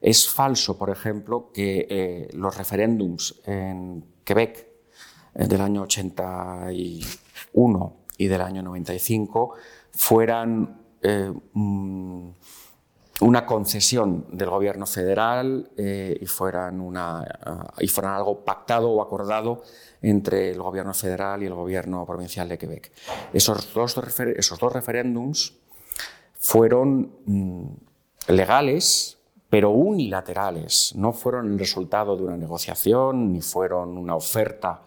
es 0.00 0.28
falso, 0.28 0.78
por 0.78 0.90
ejemplo, 0.90 1.50
que 1.52 1.86
eh, 1.88 2.28
los 2.34 2.56
referéndums 2.56 3.40
en 3.44 4.04
Quebec 4.24 4.68
eh, 5.34 5.46
del 5.46 5.60
año 5.60 5.82
81 5.82 7.96
y 8.16 8.26
del 8.26 8.40
año 8.40 8.62
95 8.62 9.54
fueran 9.92 10.80
eh, 11.02 11.30
mm, 11.52 12.30
una 13.20 13.44
concesión 13.44 14.26
del 14.30 14.48
gobierno 14.50 14.86
federal 14.86 15.72
y, 15.76 16.24
fueran 16.26 16.80
una, 16.80 17.26
y 17.80 17.88
fueran 17.88 18.14
algo 18.14 18.44
pactado 18.44 18.90
o 18.90 19.02
acordado 19.02 19.64
entre 20.02 20.52
el 20.52 20.62
gobierno 20.62 20.94
federal 20.94 21.42
y 21.42 21.46
el 21.46 21.54
gobierno 21.54 22.06
provincial 22.06 22.48
de 22.48 22.58
Quebec. 22.58 22.92
Esos 23.32 23.74
dos, 23.74 23.98
esos 24.36 24.60
dos 24.60 24.72
referéndums 24.72 25.58
fueron 26.38 27.10
mm, 27.26 27.66
legales 28.28 29.17
pero 29.48 29.70
unilaterales. 29.70 30.94
No 30.94 31.12
fueron 31.12 31.52
el 31.52 31.58
resultado 31.58 32.16
de 32.16 32.24
una 32.24 32.36
negociación 32.36 33.32
ni 33.32 33.40
fueron 33.40 33.96
una 33.96 34.16
oferta 34.16 34.82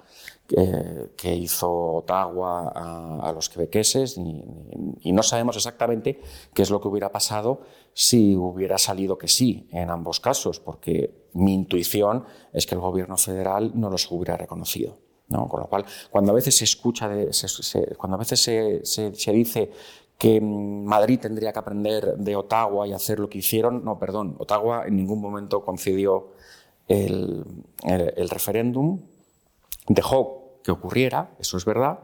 que 1.15 1.33
hizo 1.33 1.71
Ottawa 1.71 2.67
a, 3.23 3.31
los 3.31 3.47
quebequeses 3.47 4.17
y 4.17 5.13
no 5.13 5.23
sabemos 5.23 5.55
exactamente 5.55 6.19
qué 6.53 6.61
es 6.61 6.69
lo 6.69 6.81
que 6.81 6.89
hubiera 6.89 7.09
pasado 7.09 7.61
si 7.93 8.35
hubiera 8.35 8.77
salido 8.77 9.17
que 9.17 9.27
sí 9.27 9.67
en 9.71 9.89
ambos 9.89 10.19
casos, 10.19 10.59
porque 10.59 11.29
mi 11.33 11.53
intuición 11.53 12.25
es 12.53 12.65
que 12.65 12.75
el 12.75 12.81
gobierno 12.81 13.17
federal 13.17 13.71
no 13.75 13.89
los 13.89 14.11
hubiera 14.11 14.37
reconocido. 14.37 14.97
¿no? 15.29 15.47
Con 15.47 15.61
lo 15.61 15.67
cual, 15.67 15.85
cuando 16.09 16.33
a 16.33 16.35
veces 16.35 16.57
se 16.57 16.65
escucha, 16.65 17.07
de, 17.07 17.31
cuando 17.97 18.15
a 18.15 18.19
veces 18.19 18.41
se, 18.41 18.81
se 18.83 19.31
dice 19.31 19.71
que 20.21 20.39
Madrid 20.39 21.19
tendría 21.19 21.51
que 21.51 21.57
aprender 21.57 22.15
de 22.15 22.35
Ottawa 22.35 22.87
y 22.87 22.93
hacer 22.93 23.17
lo 23.17 23.27
que 23.27 23.39
hicieron. 23.39 23.83
No, 23.83 23.97
perdón, 23.97 24.35
Ottawa 24.37 24.85
en 24.85 24.95
ningún 24.95 25.19
momento 25.19 25.65
concedió 25.65 26.33
el, 26.87 27.43
referéndum, 28.29 29.01
dejó 29.87 30.59
que 30.63 30.69
ocurriera, 30.69 31.31
eso 31.39 31.57
es 31.57 31.65
verdad, 31.65 32.01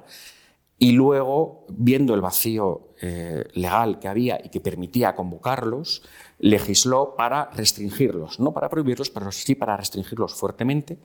y 0.80 0.94
luego, 0.94 1.68
viendo 1.70 2.16
el 2.16 2.22
vacío 2.22 2.88
eh, 3.04 3.44
legal 3.54 4.00
que 4.00 4.08
había 4.08 4.40
y 4.44 4.50
que 4.50 4.62
permitía 4.62 5.16
convocarlos, 5.16 6.02
legisló 6.40 7.14
para 7.16 7.52
restringirlos, 7.52 8.40
no 8.40 8.52
para 8.52 8.68
prohibirlos, 8.68 9.12
pero 9.12 9.32
sí 9.32 9.54
para 9.54 9.78
restringirlos 9.78 10.34
fuertemente. 10.34 10.98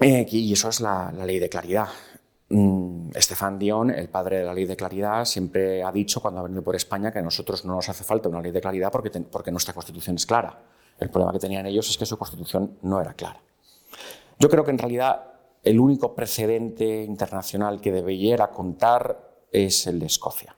Eh, 0.00 0.24
y 0.30 0.52
eso 0.52 0.68
es 0.68 0.80
la 0.80 1.10
ley 1.10 1.40
de 1.40 1.48
claridad. 1.48 1.88
Mm, 2.52 3.10
Estefan 3.14 3.60
Dion, 3.60 3.90
el 3.90 4.08
padre 4.08 4.38
de 4.38 4.44
la 4.44 4.52
ley 4.52 4.66
de 4.66 4.76
claridad, 4.76 5.24
siempre 5.24 5.84
ha 5.84 5.92
dicho 5.92 6.20
cuando 6.20 6.40
ha 6.40 6.42
venido 6.42 6.62
por 6.62 6.74
España 6.74 7.12
que 7.12 7.20
a 7.20 7.22
nosotros 7.22 7.64
no 7.64 7.76
nos 7.76 7.88
hace 7.88 8.02
falta 8.02 8.28
una 8.28 8.42
ley 8.42 8.50
de 8.50 8.60
claridad 8.60 8.90
porque, 8.90 9.52
nuestra 9.52 9.72
constitución 9.72 10.16
es 10.16 10.26
clara. 10.26 10.60
El 10.98 11.10
problema 11.10 11.32
que 11.32 11.38
tenían 11.38 11.64
ellos 11.66 11.88
es 11.88 11.96
que 11.96 12.04
su 12.04 12.18
constitución 12.18 12.76
no 12.82 13.00
era 13.00 13.14
clara. 13.14 13.40
Yo 14.38 14.48
creo 14.48 14.64
que 14.64 14.72
en 14.72 14.78
realidad 14.78 15.26
el 15.62 15.78
único 15.78 16.14
precedente 16.14 17.04
internacional 17.04 17.80
que 17.80 17.92
debiera 17.92 18.50
contar 18.50 19.30
es 19.52 19.86
el 19.86 20.00
de 20.00 20.06
Escocia, 20.06 20.56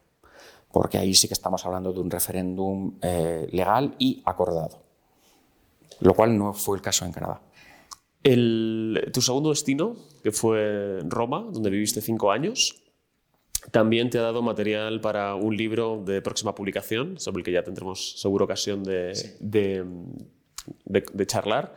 porque 0.72 0.96
ahí 0.96 1.12
sí 1.12 1.28
que 1.28 1.34
estamos 1.34 1.66
hablando 1.66 1.92
de 1.92 2.00
un 2.00 2.10
referéndum 2.10 2.96
eh, 3.02 3.48
legal 3.52 3.94
y 3.98 4.22
acordado. 4.24 4.80
lo 6.00 6.14
cual 6.14 6.36
no 6.36 6.52
fue 6.54 6.76
el 6.76 6.82
caso 6.82 7.04
en 7.04 7.12
Canadá. 7.12 7.40
El, 8.22 9.10
tu 9.12 9.20
segundo 9.20 9.50
destino, 9.50 9.96
que 10.22 10.30
fue 10.30 11.00
Roma, 11.08 11.48
donde 11.52 11.70
viviste 11.70 12.00
cinco 12.00 12.30
años, 12.30 12.82
también 13.70 14.10
te 14.10 14.18
ha 14.18 14.22
dado 14.22 14.42
material 14.42 15.00
para 15.00 15.34
un 15.34 15.56
libro 15.56 16.02
de 16.04 16.20
próxima 16.20 16.54
publicación, 16.54 17.18
sobre 17.18 17.40
el 17.40 17.44
que 17.44 17.52
ya 17.52 17.62
tendremos 17.62 18.20
seguro 18.20 18.44
ocasión 18.44 18.82
de, 18.82 19.12
de, 19.40 19.84
de, 20.84 21.26
charlar. 21.26 21.74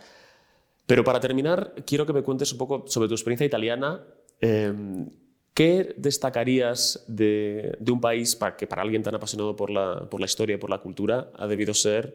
Pero 0.86 1.04
para 1.04 1.20
terminar, 1.20 1.74
quiero 1.86 2.06
que 2.06 2.14
me 2.14 2.24
cuentes 2.24 2.52
un 2.52 2.58
poco 2.58 2.86
sobre 2.88 3.08
tu 3.08 3.14
experiencia 3.14 3.46
italiana. 3.46 4.04
Em, 4.40 5.10
¿Qué 5.54 5.96
destacarías 5.98 7.06
de, 7.08 7.78
de, 7.80 7.92
un 7.92 8.02
país 8.02 8.36
para, 8.36 8.58
que 8.58 8.68
para 8.68 8.82
alguien 8.82 9.04
tan 9.04 9.16
apasionado 9.16 9.56
por 9.56 9.70
la, 9.70 10.10
por 10.10 10.20
la 10.20 10.26
historia 10.26 10.56
y 10.56 10.60
por 10.60 10.70
la 10.70 10.80
cultura 10.80 11.32
ha 11.34 11.48
debido 11.48 11.74
ser 11.74 12.14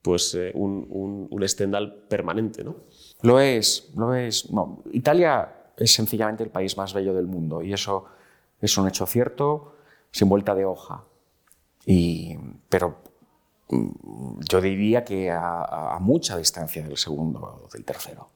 pues, 0.00 0.34
eh, 0.34 0.50
un, 0.54 0.86
un, 0.88 1.28
un, 1.30 1.42
estendal 1.42 2.04
permanente? 2.08 2.64
¿no? 2.64 2.86
Lo 3.22 3.40
es, 3.40 3.90
lo 3.94 4.14
es. 4.14 4.48
Italia 4.92 5.48
es 5.76 5.92
sencillamente 5.92 6.42
el 6.42 6.50
país 6.50 6.76
más 6.76 6.92
bello 6.94 7.14
del 7.14 7.26
mundo 7.26 7.62
y 7.62 7.72
eso 7.72 8.06
es 8.60 8.76
un 8.76 8.88
hecho 8.88 9.06
cierto, 9.06 9.74
sin 10.10 10.28
vuelta 10.28 10.54
de 10.54 10.64
hoja. 10.64 11.04
Pero 12.68 12.96
mm, 13.68 14.40
yo 14.48 14.60
diría 14.60 15.04
que 15.04 15.30
a, 15.30 15.98
mucha 16.00 16.36
distancia 16.36 16.82
del 16.82 16.96
segundo 16.96 17.40
o 17.64 17.68
del 17.72 17.84
tercero. 17.84 18.28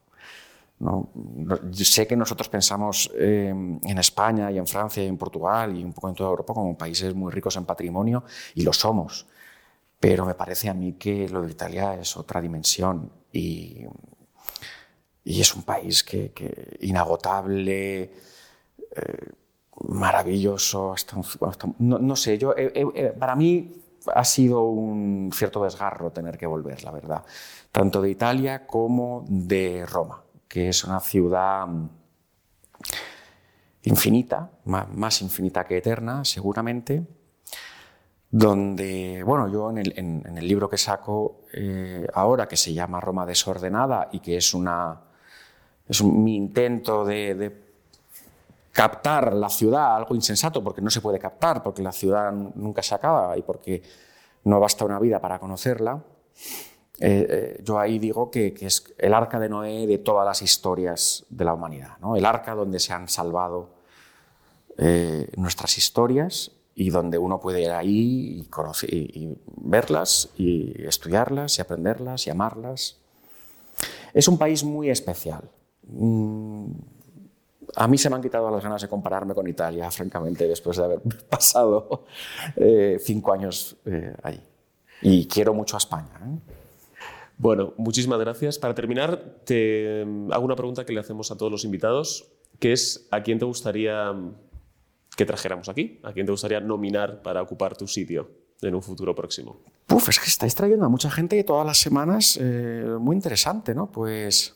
sé 1.72 2.06
que 2.06 2.16
nosotros 2.16 2.48
pensamos 2.48 3.10
eh, 3.14 3.48
en 3.48 3.98
España 3.98 4.50
y 4.50 4.58
en 4.58 4.66
Francia 4.66 5.02
y 5.02 5.06
en 5.06 5.16
Portugal 5.16 5.76
y 5.76 5.84
un 5.84 5.92
poco 5.92 6.08
en 6.08 6.14
toda 6.14 6.30
Europa 6.30 6.54
como 6.54 6.76
países 6.76 7.14
muy 7.14 7.30
ricos 7.32 7.56
en 7.56 7.64
patrimonio 7.64 8.24
y 8.54 8.62
lo 8.62 8.72
somos, 8.72 9.26
pero 10.00 10.26
me 10.26 10.34
parece 10.34 10.68
a 10.68 10.74
mí 10.74 10.94
que 10.94 11.28
lo 11.28 11.42
de 11.42 11.52
Italia 11.52 11.94
es 11.94 12.16
otra 12.16 12.40
dimensión 12.40 13.10
y, 13.32 13.86
y 15.24 15.40
es 15.40 15.54
un 15.54 15.62
país 15.62 16.04
que, 16.04 16.76
inagotable, 16.80 18.02
eh, 18.02 19.32
maravilloso, 19.88 20.92
hasta, 20.92 21.16
no, 21.78 22.16
sé, 22.16 22.38
yo, 22.38 22.54
eh, 22.56 22.72
eh, 22.74 23.14
para 23.18 23.34
mí 23.34 23.72
ha 24.14 24.24
sido 24.24 24.64
un 24.64 25.30
cierto 25.32 25.64
desgarro 25.64 26.10
tener 26.10 26.36
que 26.36 26.46
volver, 26.46 26.84
la 26.84 26.90
verdad, 26.90 27.24
tanto 27.72 28.02
de 28.02 28.10
Italia 28.10 28.66
como 28.66 29.24
de 29.28 29.86
Roma 29.86 30.24
que 30.46 30.68
es 30.68 30.84
una 30.84 31.00
ciudad 31.00 31.66
mm, 31.66 31.88
infinita, 33.82 34.52
más 34.66 35.20
infinita 35.20 35.64
que 35.64 35.78
eterna, 35.78 36.24
seguramente, 36.24 37.04
donde, 38.30 39.24
bueno, 39.24 39.48
yo 39.48 39.70
en 39.70 39.78
el, 39.78 40.46
libro 40.48 40.70
que 40.70 40.78
saco 40.78 41.42
ahora, 42.12 42.46
que 42.46 42.56
se 42.56 42.72
llama 42.72 43.00
Roma 43.00 43.26
desordenada 43.26 44.08
y 44.12 44.20
que 44.20 44.36
es, 44.36 44.54
una, 44.54 45.03
es 45.88 46.02
mi 46.02 46.36
intento 46.36 47.04
de, 47.04 47.34
de, 47.34 47.64
captar 48.72 49.32
la 49.34 49.48
ciudad, 49.48 49.94
algo 49.94 50.16
insensato, 50.16 50.62
porque 50.62 50.82
no 50.82 50.90
se 50.90 51.00
puede 51.00 51.20
captar, 51.20 51.62
porque 51.62 51.80
la 51.80 51.92
ciudad 51.92 52.32
nunca 52.32 52.82
se 52.82 52.94
acaba 52.94 53.38
y 53.38 53.42
porque 53.42 53.82
no 54.44 54.58
basta 54.58 54.84
una 54.84 54.98
vida 54.98 55.20
para 55.20 55.38
conocerla, 55.38 56.02
eh, 57.00 57.26
eh, 57.28 57.60
yo 57.64 57.78
ahí 57.78 57.98
digo 57.98 58.30
que, 58.30 58.54
que, 58.54 58.66
es 58.66 58.94
el 58.98 59.14
arca 59.14 59.40
de 59.40 59.48
Noé 59.48 59.86
de 59.86 59.98
todas 59.98 60.24
las 60.24 60.42
historias 60.42 61.24
de 61.28 61.44
la 61.44 61.54
humanidad, 61.54 61.98
¿no? 62.00 62.14
el 62.14 62.24
arca 62.24 62.54
donde 62.54 62.78
se 62.78 62.92
han 62.92 63.08
salvado 63.08 63.70
eh, 64.78 65.28
nuestras 65.36 65.76
historias 65.76 66.52
y 66.76 66.90
donde 66.90 67.18
uno 67.18 67.40
puede 67.40 67.62
ir 67.62 67.70
ahí 67.70 68.40
y, 68.40 68.44
conocer, 68.44 68.92
y, 68.92 69.10
y, 69.12 69.38
verlas 69.56 70.30
y 70.36 70.84
estudiarlas 70.84 71.58
y 71.58 71.62
aprenderlas 71.62 72.26
y 72.26 72.30
amarlas. 72.30 72.98
Es 74.12 74.28
un 74.28 74.38
país 74.38 74.62
muy 74.62 74.90
especial. 74.90 75.50
Mm, 75.88 76.70
a 77.76 77.88
mí 77.88 77.98
se 77.98 78.08
me 78.08 78.16
han 78.16 78.22
quitado 78.22 78.50
las 78.50 78.62
ganas 78.62 78.82
de 78.82 78.88
compararme 78.88 79.34
con 79.34 79.46
Italia, 79.46 79.90
francamente, 79.92 80.46
después 80.46 80.76
de 80.76 80.84
haber 80.84 81.00
pasado 81.28 82.04
eh, 82.56 82.98
cinco 83.00 83.32
años 83.32 83.76
eh, 83.84 84.14
ahí. 84.22 84.40
Y 85.02 85.26
quiero 85.26 85.54
mucho 85.54 85.76
a 85.76 85.78
España. 85.78 86.20
¿eh? 86.22 86.38
Bueno, 87.36 87.74
muchísimas 87.76 88.18
gracias. 88.20 88.58
Para 88.58 88.74
terminar, 88.74 89.40
te 89.44 90.02
hago 90.30 90.44
una 90.44 90.56
pregunta 90.56 90.86
que 90.86 90.92
le 90.92 91.00
hacemos 91.00 91.30
a 91.30 91.36
todos 91.36 91.50
los 91.50 91.64
invitados, 91.64 92.28
que 92.58 92.72
es 92.72 93.08
¿a 93.10 93.22
quién 93.22 93.38
te 93.38 93.44
gustaría 93.44 94.14
que 95.16 95.26
trajéramos 95.26 95.68
aquí? 95.68 96.00
¿A 96.04 96.12
quién 96.12 96.26
te 96.26 96.32
gustaría 96.32 96.60
nominar 96.60 97.22
para 97.22 97.42
ocupar 97.42 97.76
tu 97.76 97.86
sitio 97.86 98.30
en 98.62 98.74
un 98.74 98.82
futuro 98.82 99.14
próximo? 99.14 99.60
Uf, 99.90 100.08
es 100.08 100.18
que 100.18 100.26
estáis 100.26 100.54
trayendo 100.54 100.86
a 100.86 100.88
mucha 100.88 101.10
gente 101.10 101.42
todas 101.44 101.66
las 101.66 101.78
semanas, 101.78 102.38
eh, 102.40 102.96
muy 102.98 103.16
interesante, 103.16 103.74
¿no? 103.74 103.90
Pues 103.90 104.54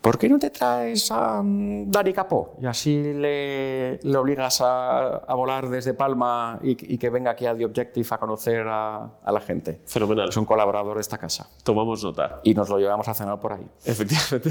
¿Por 0.00 0.18
qué 0.18 0.28
no 0.28 0.38
te 0.38 0.50
traes 0.50 1.10
a 1.10 1.40
um, 1.40 1.90
Dani 1.90 2.12
Capó 2.12 2.56
y 2.60 2.66
así 2.66 3.12
le, 3.12 3.98
le 3.98 4.16
obligas 4.16 4.60
a, 4.60 5.16
a, 5.16 5.34
volar 5.34 5.68
desde 5.68 5.94
Palma 5.94 6.60
y, 6.62 6.94
y, 6.94 6.96
que 6.96 7.10
venga 7.10 7.32
aquí 7.32 7.44
a 7.44 7.56
The 7.56 7.64
Objective 7.64 8.06
a 8.10 8.18
conocer 8.18 8.66
a, 8.68 9.18
a, 9.22 9.32
la 9.32 9.40
gente? 9.40 9.80
Fenomenal. 9.86 10.28
Es 10.28 10.36
un 10.36 10.44
colaborador 10.44 10.94
de 10.94 11.00
esta 11.00 11.18
casa. 11.18 11.50
Tomamos 11.64 12.04
nota. 12.04 12.40
Y 12.44 12.54
nos 12.54 12.68
lo 12.68 12.78
llevamos 12.78 13.08
a 13.08 13.14
cenar 13.14 13.40
por 13.40 13.52
ahí. 13.52 13.66
Efectivamente. 13.84 14.50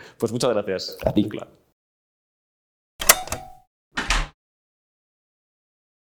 pues 0.18 0.32
muchas 0.32 0.50
gracias. 0.50 0.98
A 1.04 1.12
ti. 1.12 1.28
Claro. 1.28 1.59